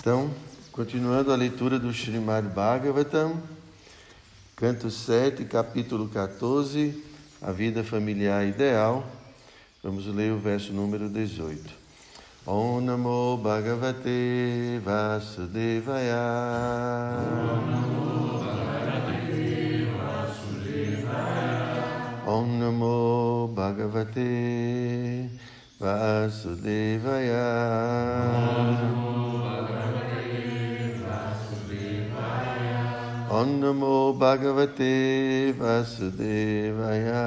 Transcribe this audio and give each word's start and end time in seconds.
Então, 0.00 0.30
continuando 0.72 1.30
a 1.30 1.36
leitura 1.36 1.78
do 1.78 1.92
Srimad 1.92 2.48
Bhagavatam, 2.48 3.38
canto 4.56 4.90
7, 4.90 5.44
capítulo 5.44 6.08
14, 6.08 7.04
a 7.42 7.52
vida 7.52 7.84
familiar 7.84 8.46
ideal. 8.46 9.04
Vamos 9.84 10.06
ler 10.06 10.32
o 10.32 10.38
verso 10.38 10.72
número 10.72 11.06
18. 11.06 11.60
Om 12.46 12.80
Namo 12.80 13.36
Bhagavate 13.36 14.80
Vasudevaya. 14.82 16.16
Om 17.36 17.68
Namo 17.70 18.38
Bhagavate 18.38 19.84
Vasudevaya. 20.96 21.28
Om 22.26 22.58
Namo 22.58 23.48
Bhagavate 23.54 25.28
Vasudevaya. 25.78 27.40
Bhagavate 34.18 35.54
Vasudevaya. 35.54 37.24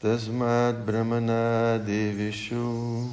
Tasmad 0.00 0.86
Brahmana 0.86 1.82
Devishu 1.84 3.10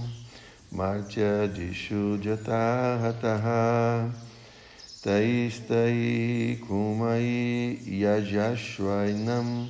Martyadishu 0.73 2.21
Jatahataha 2.21 4.11
Taistai 5.03 6.59
Kumai 6.59 7.77
Yajashwainam 7.99 9.69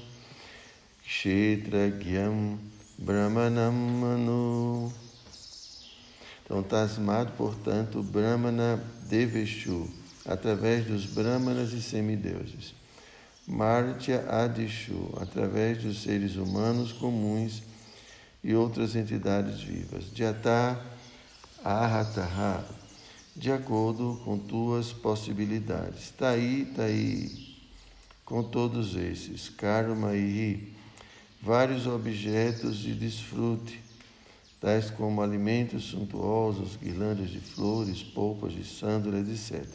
Kshetragyam 1.08 2.58
Brahmanam 3.02 3.78
Manu 4.00 5.07
Então, 6.48 6.64
tasmado, 6.64 7.34
portanto, 7.34 8.02
Brahmana 8.02 8.82
Deveshu, 9.10 9.86
através 10.26 10.86
dos 10.86 11.06
Brahmanas 11.06 11.74
e 11.74 11.82
semideuses. 11.82 12.74
Martya 13.46 14.26
Adishu, 14.30 15.14
através 15.20 15.84
dos 15.84 16.04
seres 16.04 16.38
humanos 16.38 16.94
comuns 16.94 17.64
e 18.42 18.56
outras 18.56 18.96
entidades 18.96 19.60
vivas. 19.60 20.06
Jata 20.16 20.80
Ahataha, 21.66 22.64
de 23.36 23.52
acordo 23.52 24.22
com 24.24 24.40
tuas 24.40 24.94
possibilidades. 24.94 26.12
Tai, 26.12 26.66
Tai, 26.74 27.30
com 28.24 28.42
todos 28.42 28.96
esses. 28.96 29.50
Karma 29.50 30.16
e 30.16 30.74
vários 31.42 31.86
objetos 31.88 32.78
de 32.78 32.94
desfrute, 32.94 33.82
tais 34.60 34.90
como 34.90 35.22
alimentos 35.22 35.86
suntuosos, 35.86 36.76
guirlandas 36.76 37.30
de 37.30 37.40
flores, 37.40 38.04
polpas 38.04 38.54
de 38.54 38.64
sândalo, 38.64 39.18
etc. 39.18 39.66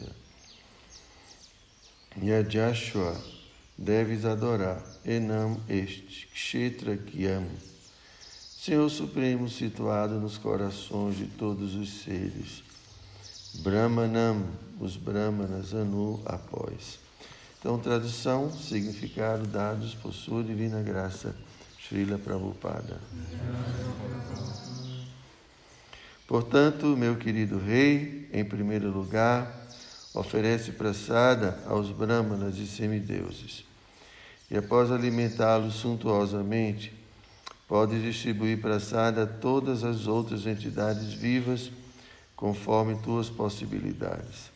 Yajashua, 2.21 3.19
deves 3.77 4.25
adorar, 4.25 4.83
Enam 5.05 5.59
este, 5.67 6.27
Kshetra 6.27 6.95
Kyam, 6.97 7.47
Senhor 8.63 8.89
Supremo 8.89 9.49
situado 9.49 10.15
nos 10.19 10.37
corações 10.37 11.17
de 11.17 11.25
todos 11.25 11.75
os 11.75 12.03
seres. 12.03 12.63
Brahmanam, 13.55 14.45
os 14.79 14.95
Brahmanas, 14.95 15.73
Anu, 15.73 16.21
após. 16.25 16.97
Então, 17.59 17.77
tradução, 17.77 18.51
significado 18.51 19.45
dados 19.47 19.93
por 19.95 20.13
sua 20.13 20.43
divina 20.43 20.81
graça, 20.81 21.35
Srila 21.87 22.17
Prabhupada. 22.17 22.99
Portanto, 26.27 26.95
meu 26.97 27.15
querido 27.17 27.59
rei, 27.59 28.29
em 28.31 28.45
primeiro 28.45 28.89
lugar, 28.89 29.67
oferece 30.13 30.71
praçada 30.71 31.59
aos 31.67 31.91
brahmanas 31.91 32.57
e 32.57 32.65
semideuses. 32.65 33.65
E 34.49 34.57
após 34.57 34.91
alimentá-los 34.91 35.75
suntuosamente, 35.75 36.93
pode 37.67 38.01
distribuir 38.01 38.61
praçada 38.61 39.23
a 39.23 39.27
todas 39.27 39.83
as 39.83 40.07
outras 40.07 40.45
entidades 40.45 41.13
vivas, 41.13 41.71
conforme 42.35 42.95
tuas 43.01 43.29
possibilidades. 43.29 44.51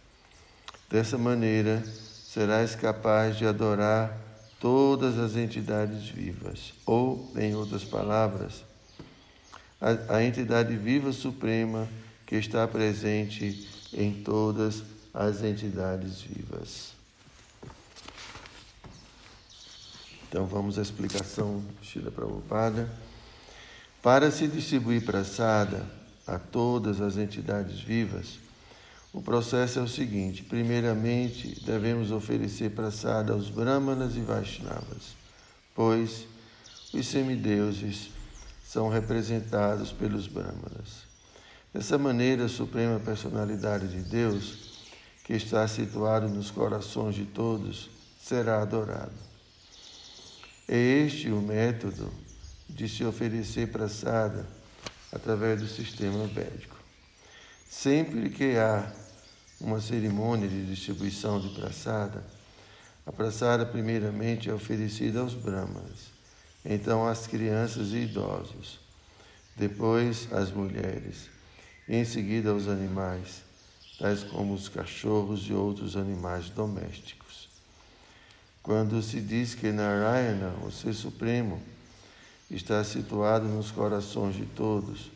Dessa 0.89 1.17
maneira, 1.17 1.83
serás 1.85 2.75
capaz 2.75 3.37
de 3.37 3.45
adorar 3.45 4.26
todas 4.59 5.17
as 5.17 5.35
entidades 5.35 6.09
vivas, 6.09 6.73
ou, 6.85 7.31
em 7.35 7.55
outras 7.55 7.83
palavras, 7.83 8.63
a, 9.79 10.15
a 10.17 10.23
entidade 10.23 10.75
viva 10.75 11.11
suprema 11.11 11.87
que 12.25 12.35
está 12.35 12.67
presente 12.67 13.67
em 13.93 14.11
todas 14.23 14.83
as 15.13 15.43
entidades 15.43 16.21
vivas. 16.21 16.93
Então 20.29 20.45
vamos 20.45 20.77
à 20.77 20.81
explicação 20.81 21.63
Shila 21.81 22.11
Prabhupada. 22.11 22.89
Para 24.01 24.29
se 24.29 24.47
distribuir 24.47 25.03
praçada 25.05 25.85
a 26.25 26.37
todas 26.37 26.99
as 27.01 27.17
entidades 27.17 27.79
vivas, 27.79 28.39
o 29.17 29.21
processo 29.21 29.79
é 29.79 29.81
o 29.81 29.87
seguinte: 29.87 30.43
primeiramente, 30.43 31.59
devemos 31.65 32.11
oferecer 32.11 32.69
praçada 32.69 33.33
aos 33.33 33.49
Brahmanas 33.49 34.15
e 34.15 34.19
Vaishnavas, 34.19 35.15
pois 35.73 36.27
os 36.93 37.07
semideuses 37.07 38.11
são 38.63 38.89
representados 38.89 39.91
pelos 39.91 40.27
Brahmanas. 40.27 41.07
Dessa 41.73 41.97
maneira, 41.97 42.45
a 42.45 42.49
Suprema 42.49 42.99
Personalidade 42.99 43.87
de 43.87 44.07
Deus 44.07 44.77
que 45.23 45.33
está 45.33 45.67
situado 45.67 46.29
nos 46.29 46.51
corações 46.51 47.15
de 47.15 47.25
todos, 47.25 47.89
será 48.21 48.61
adorado. 48.61 49.17
É 50.67 50.77
este 50.77 51.31
o 51.31 51.41
método 51.41 52.13
de 52.69 52.87
se 52.87 53.03
oferecer 53.03 53.71
praçada 53.71 54.45
através 55.11 55.59
do 55.59 55.67
sistema 55.67 56.27
védico. 56.27 56.77
Sempre 57.67 58.29
que 58.29 58.55
há 58.57 58.89
uma 59.59 59.81
cerimônia 59.81 60.47
de 60.47 60.65
distribuição 60.65 61.39
de 61.39 61.49
praçada, 61.49 62.23
a 63.05 63.11
praçada 63.11 63.65
primeiramente 63.65 64.49
é 64.49 64.53
oferecida 64.53 65.21
aos 65.21 65.33
brahmanas, 65.33 66.11
então 66.63 67.07
às 67.07 67.25
crianças 67.25 67.91
e 67.91 67.99
idosos, 67.99 68.79
depois 69.55 70.27
às 70.31 70.51
mulheres, 70.51 71.29
e 71.87 71.95
em 71.95 72.05
seguida 72.05 72.51
aos 72.51 72.67
animais, 72.67 73.41
tais 73.97 74.23
como 74.23 74.53
os 74.53 74.69
cachorros 74.69 75.47
e 75.47 75.53
outros 75.53 75.95
animais 75.95 76.49
domésticos. 76.49 77.49
Quando 78.61 79.01
se 79.01 79.21
diz 79.21 79.55
que 79.55 79.71
Narayana, 79.71 80.53
o 80.65 80.71
Ser 80.71 80.93
Supremo, 80.93 81.61
está 82.51 82.83
situado 82.83 83.47
nos 83.47 83.71
corações 83.71 84.35
de 84.35 84.45
todos, 84.45 85.09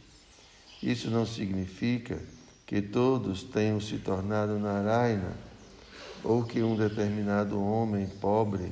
isso 0.81 1.09
não 1.11 1.25
significa 1.25 2.15
que 2.15 2.40
todos 2.79 3.41
tenham 3.41 3.81
se 3.81 3.97
tornado 3.97 4.59
Narayana 4.59 5.33
ou 6.23 6.43
que 6.43 6.61
um 6.61 6.75
determinado 6.75 7.59
homem 7.59 8.07
pobre 8.21 8.71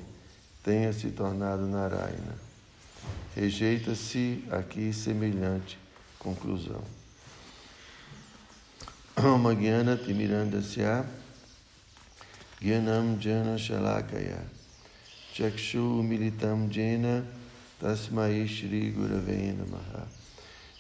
tenha 0.64 0.94
se 0.94 1.10
tornado 1.10 1.68
Narayana. 1.68 2.38
Rejeita-se 3.36 4.46
aqui 4.52 4.94
semelhante 4.94 5.80
conclusão. 6.20 6.84
Timirandasya 10.06 11.06
Gyanam 12.62 13.20
Jana 13.20 13.58
Shalakaya 13.58 14.44
Chakshu 15.34 16.04
Militam 16.04 16.70
Jena 16.70 17.26
Tasmai 17.82 18.48
Shri 18.48 18.92
Gurave 18.92 19.54
Namaha 19.54 20.19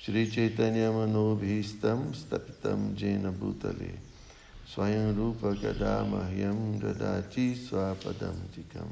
Shri 0.10 0.26
Chaitanya 0.26 0.90
Manobhistam 0.90 2.16
Stapitam 2.16 2.96
Jena 2.96 3.32
Bhutale 3.32 3.92
Swayam 4.68 5.16
Rupa 5.16 5.54
Kadamahyam 5.54 6.82
Dadati 6.82 7.56
Swapadam 7.56 8.34
Tikam 8.50 8.90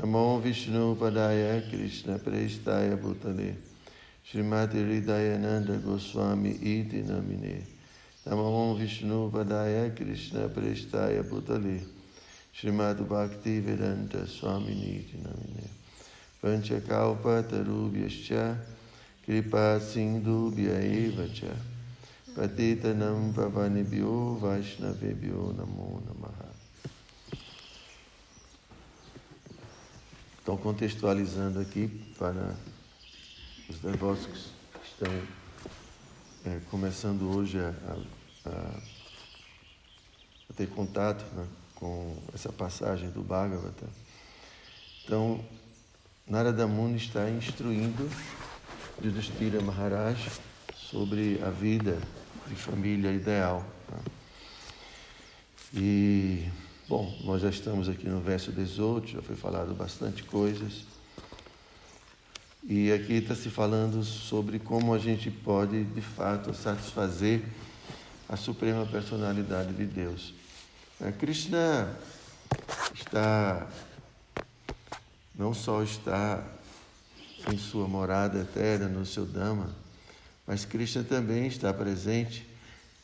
Namo 0.00 0.40
Vishnu 0.40 0.96
Padaya 0.96 1.60
Krishna 1.68 2.18
Prestaya 2.18 2.96
Bhutale 2.96 3.54
Srimati 4.26 4.76
Hridayananda 4.76 5.76
Goswami 5.84 6.52
Iti 6.52 7.02
Namine 7.02 7.62
Namo 8.26 8.78
Vishnu 8.78 9.30
Padaya 9.30 9.94
Krishna 9.94 10.48
Prestaya 10.48 11.22
Bhutale 11.22 11.84
Srimad 12.56 13.06
Bhakti 13.06 13.60
Vedanta 13.60 14.26
Swami 14.26 14.74
Niti 14.74 15.18
Namine 15.18 15.68
Panchakalpa 16.42 17.42
Tarubhyascha 17.42 18.56
Kripa 19.28 19.78
Eva 19.78 21.28
Cha 21.34 21.54
Patitanam 22.34 23.30
Pavanibhyo 23.34 24.38
Vaishnavebhyo 24.40 25.52
Namo 25.52 26.02
Namaha 26.06 26.48
Então, 30.40 30.56
contextualizando 30.56 31.60
aqui 31.60 31.88
para 32.18 32.56
os 33.68 33.78
devotos 33.80 34.24
que 34.24 34.88
estão 34.88 35.12
é, 36.46 36.60
começando 36.70 37.30
hoje 37.36 37.58
a, 37.58 37.74
a, 38.46 38.50
a 40.48 40.52
ter 40.56 40.70
contato 40.70 41.22
né, 41.34 41.46
com 41.74 42.16
essa 42.32 42.50
passagem 42.50 43.10
do 43.10 43.20
Bhagavata. 43.20 43.86
Então, 45.04 45.44
Narada 46.26 46.66
Muni 46.66 46.96
está 46.96 47.28
instruindo 47.28 48.08
Yudhishthira 49.02 49.60
Maharaj 49.60 50.18
sobre 50.74 51.40
a 51.44 51.50
vida 51.50 51.96
de 52.48 52.56
família 52.56 53.12
ideal. 53.12 53.64
Né? 53.88 53.98
E, 55.74 56.48
bom, 56.88 57.16
nós 57.22 57.42
já 57.42 57.48
estamos 57.48 57.88
aqui 57.88 58.08
no 58.08 58.20
verso 58.20 58.50
18, 58.50 59.08
já 59.08 59.22
foi 59.22 59.36
falado 59.36 59.72
bastante 59.72 60.24
coisas. 60.24 60.84
E 62.64 62.90
aqui 62.90 63.14
está 63.14 63.36
se 63.36 63.48
falando 63.48 64.02
sobre 64.02 64.58
como 64.58 64.92
a 64.92 64.98
gente 64.98 65.30
pode, 65.30 65.84
de 65.84 66.00
fato, 66.00 66.52
satisfazer 66.52 67.42
a 68.28 68.36
suprema 68.36 68.84
personalidade 68.84 69.72
de 69.74 69.86
Deus. 69.86 70.34
A 71.00 71.12
Krishna 71.12 71.96
está, 72.92 73.64
não 75.36 75.54
só 75.54 75.84
está 75.84 76.57
em 77.52 77.58
sua 77.58 77.86
morada 77.86 78.40
eterna, 78.40 78.88
no 78.88 79.06
seu 79.06 79.24
Dhamma, 79.24 79.74
mas 80.46 80.64
Krishna 80.64 81.04
também 81.04 81.46
está 81.46 81.72
presente 81.72 82.46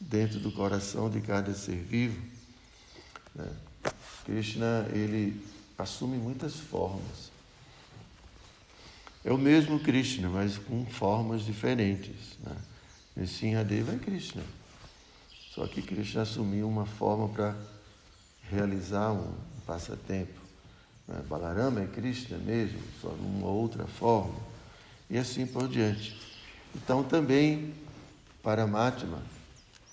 dentro 0.00 0.40
do 0.40 0.50
coração 0.50 1.08
de 1.10 1.20
cada 1.20 1.54
ser 1.54 1.76
vivo. 1.76 2.20
Né? 3.34 3.48
Krishna, 4.24 4.86
ele 4.92 5.44
assume 5.78 6.16
muitas 6.16 6.54
formas. 6.54 7.30
É 9.24 9.32
o 9.32 9.38
mesmo 9.38 9.80
Krishna, 9.80 10.28
mas 10.28 10.58
com 10.58 10.84
formas 10.86 11.42
diferentes. 11.42 12.38
Né? 12.42 12.56
Nishinradeva 13.16 13.94
é 13.94 13.98
Krishna. 13.98 14.42
Só 15.54 15.66
que 15.66 15.80
Krishna 15.80 16.22
assumiu 16.22 16.68
uma 16.68 16.84
forma 16.84 17.28
para 17.28 17.56
realizar 18.50 19.12
um 19.12 19.32
passatempo. 19.66 20.43
Né? 21.06 21.22
Balarama 21.28 21.82
é 21.82 21.86
Krishna 21.86 22.38
mesmo, 22.38 22.80
só 23.00 23.08
numa 23.10 23.48
outra 23.48 23.86
forma. 23.86 24.38
E 25.08 25.18
assim 25.18 25.46
por 25.46 25.68
diante. 25.68 26.18
Então 26.74 27.04
também 27.04 27.74
Paramatma 28.42 29.22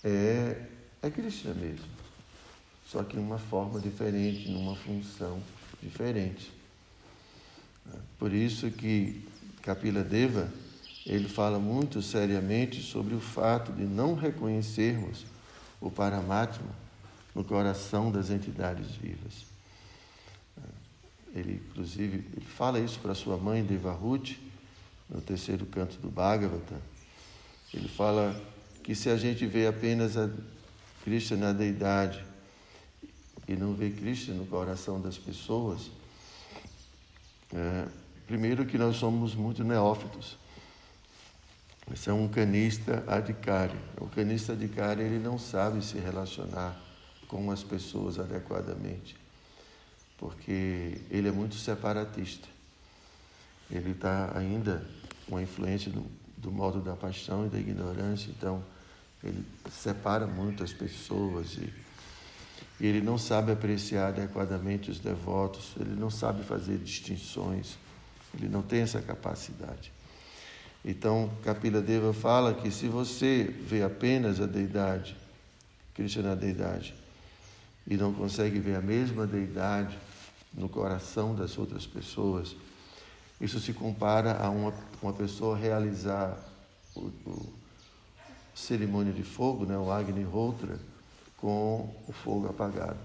é, 0.04 0.66
é 1.02 1.10
Krishna 1.10 1.54
mesmo. 1.54 1.86
Só 2.86 3.04
que 3.04 3.16
numa 3.16 3.38
forma 3.38 3.80
diferente, 3.80 4.50
numa 4.50 4.76
função 4.76 5.42
diferente. 5.82 6.52
Por 8.20 8.34
isso 8.34 8.70
que 8.70 9.28
Kapila 9.62 10.04
Deva 10.04 10.52
ele 11.06 11.28
fala 11.28 11.58
muito 11.60 12.02
seriamente 12.02 12.82
sobre 12.82 13.16
o 13.16 13.20
fato 13.20 13.72
de 13.72 13.84
não 13.84 14.14
reconhecermos 14.14 15.26
o 15.80 15.90
Paramatma 15.90 16.70
no 17.34 17.44
coração 17.44 18.12
das 18.12 18.30
entidades 18.30 18.92
vivas. 18.96 19.51
Ele, 21.34 21.62
inclusive, 21.70 22.26
ele 22.36 22.46
fala 22.46 22.80
isso 22.80 23.00
para 23.00 23.16
sua 23.16 23.38
mãe, 23.38 23.64
Devahuti, 23.64 24.40
no 25.10 25.22
terceiro 25.22 25.66
canto 25.66 25.98
do 25.98 26.10
Bhagavata. 26.10 26.82
Ele 27.74 27.88
fala 27.88 28.40
que 28.84 28.94
se 28.94 29.10
a 29.10 29.16
gente 29.16 29.46
vê 29.46 29.68
apenas 29.68 30.18
a 30.18 30.30
Krishna 31.04 31.38
na 31.38 31.54
deidade 31.54 32.24
e 33.48 33.56
não 33.56 33.74
vê 33.74 33.90
Krishna 33.90 34.36
no 34.36 34.46
coração 34.46 35.00
das 35.00 35.18
pessoas, 35.18 35.90
é, 37.54 37.88
Primeiro 38.32 38.66
que 38.66 38.78
nós 38.78 38.96
somos 38.96 39.36
muito 39.36 39.62
neófitos. 39.62 40.38
Esse 41.94 42.10
é 42.10 42.14
um 42.14 42.30
canista 42.30 43.04
adicário. 43.06 43.78
O 44.00 44.08
canista 44.08 44.54
adicário 44.54 45.06
ele 45.06 45.20
não 45.20 45.38
sabe 45.38 45.84
se 45.84 45.98
relacionar 45.98 46.80
com 47.28 47.52
as 47.52 47.62
pessoas 47.62 48.18
adequadamente, 48.18 49.18
porque 50.22 51.02
ele 51.10 51.28
é 51.28 51.32
muito 51.32 51.56
separatista. 51.56 52.48
Ele 53.72 53.92
está 53.92 54.32
ainda 54.38 54.88
com 55.28 55.36
a 55.36 55.42
influência 55.42 55.92
do, 55.92 56.06
do 56.38 56.52
modo 56.52 56.80
da 56.80 56.96
paixão 56.96 57.48
e 57.48 57.50
da 57.50 57.58
ignorância, 57.58 58.30
então 58.30 58.64
ele 59.24 59.44
separa 59.72 60.28
muito 60.28 60.64
as 60.64 60.72
pessoas 60.72 61.54
e, 61.54 61.74
e 62.80 62.86
ele 62.86 63.02
não 63.02 63.18
sabe 63.18 63.52
apreciar 63.52 64.10
adequadamente 64.10 64.92
os 64.92 65.00
devotos, 65.00 65.74
ele 65.80 66.00
não 66.00 66.12
sabe 66.12 66.44
fazer 66.44 66.78
distinções. 66.78 67.78
Ele 68.34 68.48
não 68.48 68.62
tem 68.62 68.82
essa 68.82 69.02
capacidade. 69.02 69.92
Então, 70.86 71.30
Kapila 71.44 71.82
Deva 71.82 72.14
fala 72.14 72.54
que 72.54 72.72
se 72.72 72.88
você 72.88 73.44
vê 73.44 73.84
apenas 73.84 74.40
a 74.40 74.46
deidade, 74.46 75.18
Krishna 75.94 76.32
a 76.32 76.36
deidade, 76.36 76.94
e 77.86 77.98
não 77.98 78.14
consegue 78.14 78.60
ver 78.60 78.76
a 78.76 78.82
mesma 78.82 79.28
deidade 79.28 79.98
no 80.54 80.68
coração 80.68 81.34
das 81.34 81.58
outras 81.58 81.86
pessoas, 81.86 82.56
isso 83.40 83.60
se 83.60 83.74
compara 83.74 84.38
a 84.38 84.50
uma, 84.50 84.74
uma 85.02 85.14
pessoa 85.14 85.58
realizar 85.58 86.38
o, 86.96 87.12
o 87.26 87.54
cerimônia 88.54 89.14
de 89.14 89.24
fogo, 89.24 89.66
né, 89.66 89.78
o 89.78 89.92
Agni 89.92 90.26
Hotra, 90.26 90.80
com 91.38 91.94
o 92.08 92.12
fogo 92.12 92.48
apagado. 92.48 93.00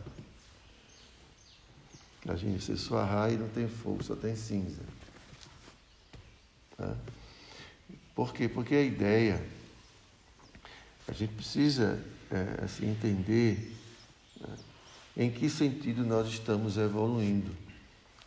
Imagina, 2.24 2.58
você 2.58 2.76
suarrar 2.76 3.32
e 3.32 3.36
não 3.36 3.48
tem 3.48 3.68
fogo, 3.68 4.02
só 4.02 4.16
tem 4.16 4.34
cinza. 4.34 4.82
Tá? 6.76 6.94
Por 8.14 8.34
quê? 8.34 8.48
Porque 8.48 8.74
a 8.74 8.82
ideia, 8.82 9.40
a 11.06 11.12
gente 11.12 11.34
precisa 11.34 12.02
é, 12.30 12.64
assim, 12.64 12.90
entender 12.90 13.75
em 15.16 15.30
que 15.30 15.48
sentido 15.48 16.04
nós 16.04 16.28
estamos 16.28 16.76
evoluindo. 16.76 17.50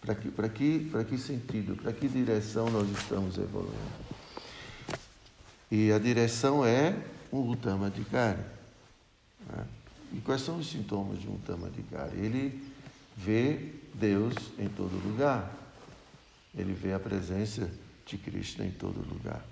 Para 0.02 0.16
que, 0.16 0.32
para 0.32 0.50
que, 0.50 0.90
para 0.92 1.04
que 1.04 1.18
sentido, 1.18 1.76
para 1.76 1.92
que 1.92 2.08
direção 2.08 2.70
nós 2.70 2.90
estamos 2.90 3.38
evoluindo? 3.38 4.10
E 5.70 5.92
a 5.92 6.00
direção 6.00 6.66
é 6.66 6.98
um 7.32 7.50
Utama 7.50 7.92
de 7.92 8.02
Né? 8.12 8.38
E 10.14 10.22
quais 10.22 10.42
são 10.42 10.58
os 10.58 10.70
sintomas 10.70 11.20
de 11.20 11.28
um 11.28 11.36
Utama 11.36 11.70
de 11.70 11.84
Ele 12.18 12.64
vê 13.16 13.74
Deus 13.94 14.34
em 14.58 14.70
todo 14.70 14.92
lugar. 15.06 15.54
Ele 16.56 16.74
vê 16.74 16.94
a 16.94 17.00
presença 17.00 17.70
de 18.06 18.18
Krishna 18.18 18.66
em 18.66 18.72
todo 18.72 19.08
lugar. 19.08 19.46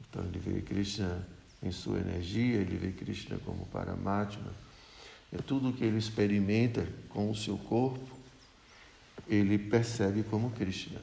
Então 0.00 0.24
ele 0.24 0.38
vê 0.38 0.60
Krishna 0.62 1.26
em 1.62 1.70
sua 1.70 1.98
energia, 1.98 2.56
ele 2.56 2.76
vê 2.76 2.90
Krishna 2.90 3.38
como 3.44 3.66
Paramatma. 3.66 4.65
É 5.32 5.38
tudo 5.38 5.72
que 5.72 5.84
ele 5.84 5.98
experimenta 5.98 6.86
com 7.08 7.30
o 7.30 7.34
seu 7.34 7.58
corpo, 7.58 8.16
ele 9.28 9.58
percebe 9.58 10.22
como 10.22 10.50
Krishna. 10.50 11.00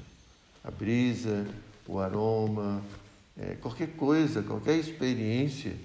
A 0.63 0.71
brisa, 0.71 1.45
o 1.85 1.99
aroma, 1.99 2.81
é, 3.37 3.55
qualquer 3.55 3.95
coisa, 3.95 4.41
qualquer 4.41 4.77
experiência, 4.77 5.75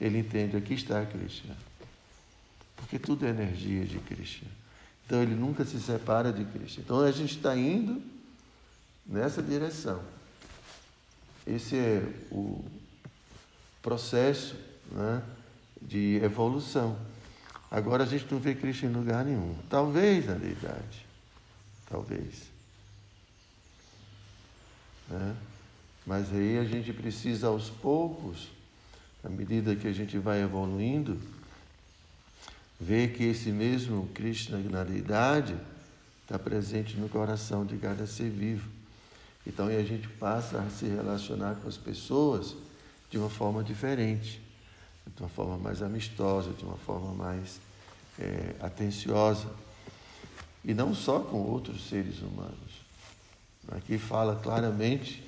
ele 0.00 0.18
entende 0.18 0.56
aqui 0.56 0.74
está 0.74 1.04
Krishna. 1.04 1.56
Porque 2.76 2.98
tudo 2.98 3.26
é 3.26 3.30
energia 3.30 3.84
de 3.84 3.98
Krishna. 3.98 4.48
Então 5.06 5.22
ele 5.22 5.34
nunca 5.34 5.64
se 5.64 5.78
separa 5.80 6.32
de 6.32 6.44
Krishna. 6.44 6.82
Então 6.84 7.00
a 7.00 7.12
gente 7.12 7.36
está 7.36 7.56
indo 7.56 8.02
nessa 9.06 9.42
direção. 9.42 10.02
Esse 11.46 11.76
é 11.76 12.02
o 12.30 12.64
processo 13.82 14.56
né, 14.90 15.22
de 15.80 16.20
evolução. 16.22 16.96
Agora 17.70 18.02
a 18.02 18.06
gente 18.06 18.26
não 18.30 18.40
vê 18.40 18.54
Cristo 18.54 18.86
em 18.86 18.92
lugar 18.92 19.24
nenhum. 19.24 19.54
Talvez 19.68 20.26
na 20.26 20.34
deidade. 20.34 21.06
Talvez. 21.88 22.50
Né? 25.08 25.36
Mas 26.04 26.32
aí 26.32 26.58
a 26.58 26.64
gente 26.64 26.92
precisa 26.92 27.46
aos 27.46 27.70
poucos, 27.70 28.48
à 29.22 29.28
medida 29.28 29.76
que 29.76 29.86
a 29.86 29.92
gente 29.92 30.18
vai 30.18 30.42
evoluindo, 30.42 31.20
ver 32.80 33.12
que 33.12 33.24
esse 33.24 33.50
mesmo 33.50 34.08
Cristo 34.14 34.56
na 34.56 34.82
deidade 34.82 35.54
está 36.22 36.38
presente 36.38 36.96
no 36.96 37.08
coração 37.08 37.64
de 37.64 37.76
cada 37.76 38.06
ser 38.06 38.30
vivo. 38.30 38.68
Então 39.46 39.66
a 39.66 39.82
gente 39.82 40.08
passa 40.08 40.60
a 40.60 40.70
se 40.70 40.86
relacionar 40.86 41.56
com 41.56 41.68
as 41.68 41.76
pessoas 41.76 42.56
de 43.10 43.18
uma 43.18 43.28
forma 43.28 43.62
diferente, 43.62 44.40
de 45.06 45.22
uma 45.22 45.28
forma 45.28 45.58
mais 45.58 45.82
amistosa, 45.82 46.52
de 46.52 46.64
uma 46.64 46.76
forma 46.76 47.12
mais 47.12 47.60
é, 48.18 48.54
atenciosa. 48.60 49.48
E 50.64 50.74
não 50.74 50.94
só 50.94 51.20
com 51.20 51.38
outros 51.38 51.88
seres 51.88 52.20
humanos. 52.20 52.80
Aqui 53.72 53.98
fala 53.98 54.36
claramente 54.36 55.24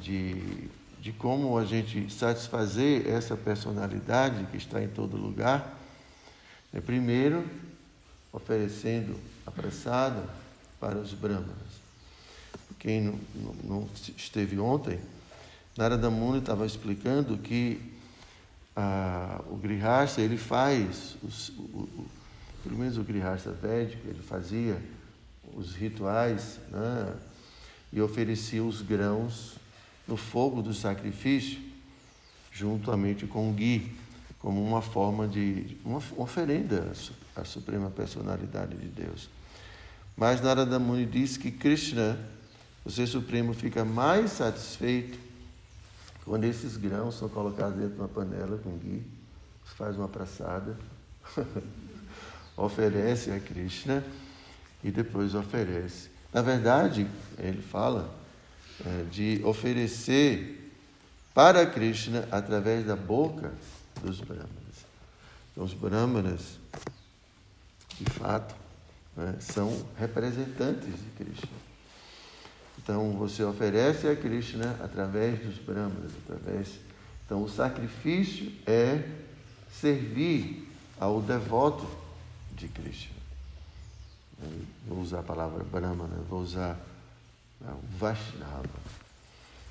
de, 0.00 0.68
de 1.00 1.12
como 1.12 1.58
a 1.58 1.64
gente 1.64 2.12
satisfazer 2.12 3.08
essa 3.08 3.36
personalidade 3.36 4.46
que 4.46 4.56
está 4.56 4.82
em 4.82 4.88
todo 4.88 5.16
lugar. 5.16 5.78
É, 6.72 6.80
primeiro, 6.80 7.44
oferecendo 8.32 9.18
apressada 9.46 10.24
para 10.80 10.96
os 10.98 11.12
brahmanas 11.12 11.84
quem 12.84 13.00
não, 13.00 13.54
não 13.64 13.88
esteve 14.14 14.58
ontem, 14.60 15.00
Narada 15.74 16.10
Muni 16.10 16.40
estava 16.40 16.66
explicando 16.66 17.38
que 17.38 17.80
ah, 18.76 19.40
o 19.48 19.56
Grihastha, 19.56 20.20
ele 20.20 20.36
faz, 20.36 21.16
os, 21.22 21.50
o, 21.50 21.62
o, 21.62 22.06
pelo 22.62 22.76
menos 22.76 22.98
o 22.98 23.04
Grihastha 23.04 23.52
Védico, 23.52 24.08
ele 24.08 24.22
fazia 24.22 24.80
os 25.54 25.74
rituais 25.74 26.58
né, 26.70 27.14
e 27.92 28.00
oferecia 28.00 28.62
os 28.64 28.82
grãos 28.82 29.56
no 30.06 30.16
fogo 30.16 30.60
do 30.60 30.74
sacrifício, 30.74 31.60
juntamente 32.52 33.26
com 33.26 33.50
o 33.50 33.52
gui, 33.52 33.96
como 34.38 34.62
uma 34.62 34.82
forma 34.82 35.26
de 35.26 35.76
uma 35.84 36.02
oferenda 36.16 36.92
à 37.34 37.44
suprema 37.44 37.90
personalidade 37.90 38.76
de 38.76 38.88
Deus. 38.88 39.28
Mas 40.16 40.40
Narada 40.40 40.78
Muni 40.78 41.06
diz 41.06 41.36
que 41.36 41.50
Krishna, 41.50 42.18
o 42.84 42.90
Ser 42.90 43.06
Supremo, 43.06 43.54
fica 43.54 43.84
mais 43.84 44.32
satisfeito 44.32 45.18
quando 46.24 46.44
esses 46.44 46.76
grãos 46.76 47.16
são 47.16 47.28
colocados 47.28 47.76
dentro 47.76 47.94
de 47.94 48.00
uma 48.00 48.08
panela 48.08 48.58
com 48.58 48.76
ghee, 48.78 49.02
faz 49.76 49.96
uma 49.96 50.08
praçada, 50.08 50.76
oferece 52.56 53.30
a 53.30 53.40
Krishna 53.40 54.04
e 54.82 54.90
depois 54.90 55.34
oferece. 55.34 56.10
Na 56.32 56.42
verdade, 56.42 57.06
ele 57.38 57.60
fala 57.60 58.12
é, 58.84 59.04
de 59.10 59.40
oferecer 59.44 60.72
para 61.34 61.66
Krishna 61.66 62.26
através 62.30 62.86
da 62.86 62.96
boca 62.96 63.52
dos 64.02 64.20
brahmanas. 64.20 64.54
Então, 65.52 65.64
os 65.64 65.74
brahmanas, 65.74 66.58
de 67.98 68.10
fato, 68.10 68.54
né, 69.16 69.36
são 69.40 69.86
representantes 69.98 70.86
de 70.86 71.10
Krishna. 71.24 71.73
Então, 72.84 73.12
você 73.12 73.42
oferece 73.42 74.06
a 74.06 74.14
Krishna 74.14 74.78
através 74.80 75.40
dos 75.40 75.56
brahmanas, 75.56 76.12
através. 76.22 76.68
Então, 77.24 77.42
o 77.42 77.48
sacrifício 77.48 78.52
é 78.66 79.02
servir 79.72 80.70
ao 81.00 81.22
devoto 81.22 81.88
de 82.52 82.68
Krishna. 82.68 83.16
Vou 84.86 85.00
usar 85.00 85.20
a 85.20 85.22
palavra 85.22 85.64
brahmana, 85.64 86.14
vou 86.28 86.42
usar 86.42 86.78
o 87.62 87.98
Vaishnava. 87.98 88.68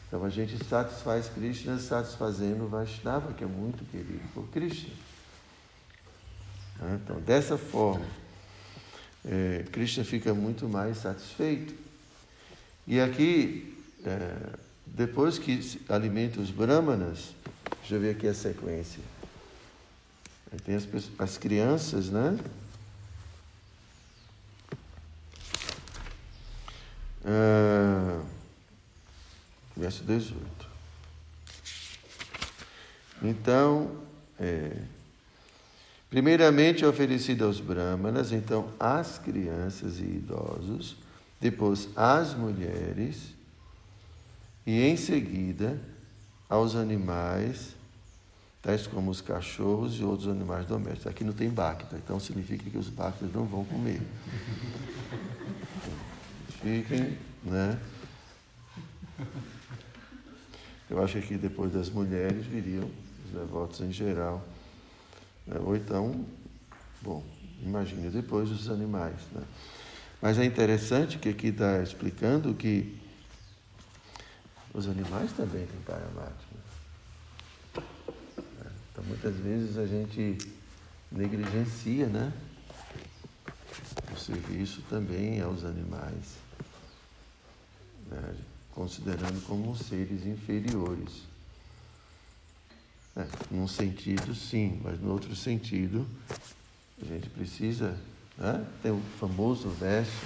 Então 0.08 0.24
a 0.24 0.29
gente 0.29 0.63
satisfaz 0.63 1.27
Krishna 1.27 1.79
satisfazendo 1.79 2.65
o 2.65 2.67
Vaishnava, 2.67 3.34
que 3.34 3.43
é 3.43 3.48
muito 3.48 3.84
querido 3.89 4.22
por 4.34 4.48
Krishna. 4.50 4.93
Então, 6.96 7.20
dessa 7.22 7.58
forma, 7.58 8.05
é, 9.25 9.65
Krishna 9.72 10.03
fica 10.03 10.34
muito 10.34 10.67
mais 10.67 10.98
satisfeito. 10.98 11.74
E 12.85 12.99
aqui, 12.99 13.77
é, 14.05 14.57
depois 14.85 15.39
que 15.39 15.79
alimenta 15.87 16.39
os 16.39 16.51
brahmanas, 16.51 17.33
deixa 17.79 17.95
eu 17.95 17.99
ver 18.01 18.15
aqui 18.15 18.27
a 18.27 18.33
sequência. 18.33 19.01
Tem 20.65 20.75
as, 20.75 20.87
as 21.17 21.37
crianças, 21.37 22.09
né? 22.09 22.37
Ah, 27.25 28.21
verso 29.75 30.03
18. 30.03 30.43
Então, 33.23 33.95
é, 34.37 34.75
primeiramente 36.09 36.83
é 36.83 36.87
oferecido 36.87 37.45
aos 37.45 37.59
brahmanas, 37.61 38.31
então 38.31 38.69
às 38.79 39.17
crianças 39.17 39.99
e 39.99 40.03
idosos, 40.03 40.97
depois 41.43 41.89
às 41.93 42.33
mulheres 42.33 43.33
e 44.65 44.81
em 44.81 44.95
seguida 44.95 45.77
aos 46.47 46.73
animais, 46.73 47.75
tais 48.62 48.88
como 48.88 49.12
os 49.12 49.19
cachorros 49.19 50.00
e 50.00 50.05
outros 50.05 50.29
animais 50.29 50.65
domésticos. 50.65 51.07
Aqui 51.07 51.21
não 51.25 51.33
tem 51.33 51.50
bacta, 51.50 51.97
então 51.97 52.17
significa 52.17 52.69
que 52.69 52.77
os 52.77 52.88
bactas 52.88 53.29
não 53.33 53.43
vão 53.43 53.65
comer. 53.65 54.01
Fiquem, 56.63 57.17
né? 57.43 57.77
Eu 60.89 61.03
acho 61.03 61.19
que 61.23 61.35
depois 61.35 61.73
das 61.73 61.89
mulheres 61.89 62.45
viriam 62.45 62.89
os 63.25 63.31
devotos 63.31 63.81
em 63.81 63.91
geral. 63.91 64.41
Né? 65.45 65.59
Ou 65.59 65.75
então, 65.75 66.25
bom, 67.01 67.21
imagine 67.62 68.09
depois 68.09 68.50
os 68.50 68.69
animais. 68.69 69.19
Né? 69.33 69.43
Mas 70.24 70.39
é 70.39 70.46
interessante 70.46 71.18
que 71.18 71.27
aqui 71.27 71.48
está 71.48 71.84
explicando 71.84 72.53
que 72.53 72.98
os 74.74 74.88
animais 74.88 75.34
também 75.34 75.65
têm 75.65 75.82
paramátima. 75.82 76.62
Né? 78.38 78.72
Então 78.89 79.03
muitas 79.03 79.36
vezes 79.36 79.77
a 79.77 79.86
gente 79.86 80.38
negligencia 81.12 82.08
né? 82.08 82.32
o 84.13 84.18
serviço 84.18 84.82
também 84.89 85.42
aos 85.42 85.65
animais, 85.65 86.38
né? 88.10 88.36
considerando 88.72 89.46
como 89.46 89.75
seres 89.75 90.25
inferiores. 90.25 91.24
É, 93.18 93.27
num 93.51 93.68
sentido, 93.68 94.34
sim, 94.34 94.80
mas 94.82 95.01
no 95.01 95.12
outro 95.12 95.36
sentido, 95.36 96.08
a 97.01 97.06
gente 97.08 97.30
precisa. 97.30 98.00
Né? 98.37 98.65
Tem 98.81 98.91
o 98.91 99.01
famoso 99.19 99.69
verso 99.69 100.25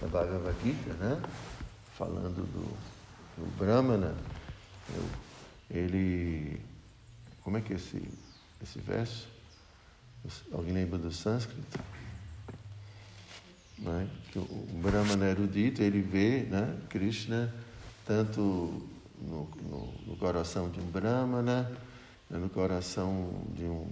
da 0.00 0.06
Bhagavad 0.08 0.56
Gita, 0.62 0.92
né? 0.94 1.20
falando 1.96 2.46
do, 2.46 2.76
do 3.36 3.56
Brahmana. 3.58 4.14
Ele. 5.70 6.60
Como 7.42 7.56
é 7.56 7.60
que 7.60 7.72
é 7.72 7.76
esse, 7.76 8.02
esse 8.62 8.78
verso? 8.78 9.28
Alguém 10.52 10.74
lembra 10.74 10.98
do 10.98 11.12
sânscrito? 11.12 11.78
Né? 13.78 14.08
Que 14.32 14.38
o 14.38 14.66
Brahmana 14.82 15.26
erudito, 15.26 15.82
ele 15.82 16.00
vê 16.00 16.42
né? 16.42 16.76
Krishna 16.88 17.52
tanto 18.06 18.40
no, 19.20 19.48
no, 19.62 19.94
no 20.06 20.16
coração 20.16 20.70
de 20.70 20.80
um 20.80 20.86
Brahmana, 20.86 21.70
né, 22.30 22.38
no 22.38 22.48
coração 22.48 23.42
de 23.54 23.64
um, 23.64 23.86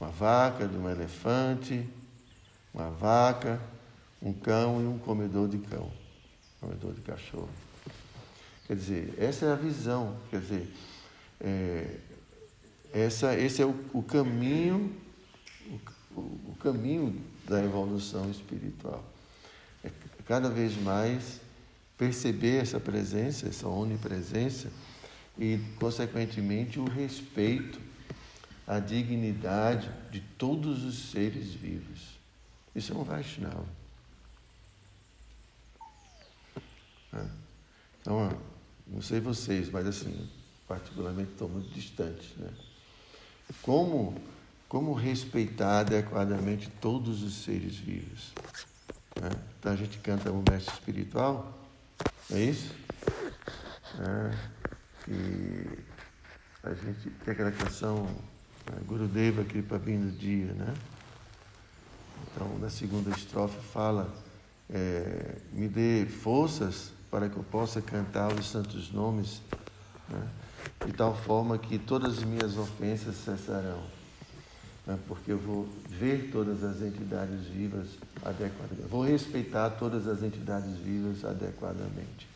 uma 0.00 0.10
vaca, 0.10 0.66
de 0.66 0.76
um 0.76 0.90
elefante, 0.90 1.88
uma 2.72 2.90
vaca, 2.90 3.60
um 4.20 4.32
cão 4.32 4.80
e 4.80 4.86
um 4.86 4.98
comedor 4.98 5.48
de 5.48 5.58
cão, 5.58 5.90
comedor 6.60 6.94
de 6.94 7.00
cachorro. 7.00 7.50
Quer 8.66 8.76
dizer, 8.76 9.14
essa 9.18 9.46
é 9.46 9.52
a 9.52 9.56
visão, 9.56 10.16
quer 10.30 10.40
dizer, 10.40 10.72
é, 11.40 11.98
essa, 12.92 13.34
esse 13.38 13.60
é 13.60 13.66
o, 13.66 13.74
o 13.92 14.02
caminho, 14.02 14.94
o, 16.14 16.20
o, 16.20 16.56
caminho 16.60 17.20
da 17.48 17.62
evolução 17.62 18.30
espiritual. 18.30 19.02
É 19.82 19.90
cada 20.26 20.48
vez 20.48 20.76
mais 20.80 21.40
perceber 21.98 22.62
essa 22.62 22.78
presença, 22.78 23.48
essa 23.48 23.66
onipresença 23.68 24.70
e, 25.38 25.58
consequentemente, 25.78 26.78
o 26.78 26.84
respeito 26.84 27.80
à 28.66 28.78
dignidade 28.78 29.90
de 30.10 30.20
todos 30.38 30.84
os 30.84 31.10
seres 31.10 31.52
vivos. 31.52 32.11
Isso 32.74 32.92
é 32.92 32.96
um 32.96 33.04
Vaishnava. 33.04 33.66
É. 37.14 37.26
Então, 38.00 38.40
não 38.86 39.02
sei 39.02 39.20
vocês, 39.20 39.68
mas 39.68 39.86
assim, 39.86 40.30
particularmente 40.66 41.32
estou 41.32 41.46
muito 41.46 41.68
distante. 41.68 42.34
Né? 42.38 42.48
Como, 43.60 44.18
como 44.66 44.94
respeitar 44.94 45.80
adequadamente 45.80 46.70
todos 46.80 47.22
os 47.22 47.44
seres 47.44 47.76
vivos? 47.76 48.32
Né? 49.20 49.28
Então 49.58 49.72
a 49.72 49.76
gente 49.76 49.98
canta 49.98 50.32
um 50.32 50.42
mestre 50.50 50.72
espiritual 50.72 51.62
é 52.30 52.40
isso? 52.40 52.74
É, 54.00 54.34
que 55.04 55.78
a 56.62 56.72
gente 56.72 57.10
tem 57.10 57.32
aquela 57.32 57.52
canção 57.52 58.04
né, 58.70 58.78
Gurudeva 58.86 59.44
Kripa 59.44 59.76
Vindo 59.76 60.10
Dia, 60.16 60.52
né? 60.54 60.72
Então, 62.30 62.58
na 62.58 62.70
segunda 62.70 63.10
estrofe 63.10 63.58
fala 63.72 64.12
é, 64.72 65.36
me 65.52 65.68
dê 65.68 66.06
forças 66.06 66.92
para 67.10 67.28
que 67.28 67.36
eu 67.36 67.44
possa 67.44 67.82
cantar 67.82 68.32
os 68.32 68.48
santos 68.48 68.90
nomes, 68.90 69.42
né? 70.08 70.28
de 70.86 70.92
tal 70.92 71.14
forma 71.14 71.58
que 71.58 71.78
todas 71.78 72.18
as 72.18 72.24
minhas 72.24 72.56
ofensas 72.56 73.16
cessarão, 73.16 73.82
né? 74.86 74.98
porque 75.06 75.32
eu 75.32 75.38
vou 75.38 75.68
ver 75.88 76.30
todas 76.32 76.64
as 76.64 76.80
entidades 76.80 77.46
vivas 77.48 77.88
adequadamente, 78.24 78.88
vou 78.88 79.04
respeitar 79.04 79.70
todas 79.70 80.08
as 80.08 80.22
entidades 80.22 80.78
vivas 80.78 81.24
adequadamente. 81.24 82.32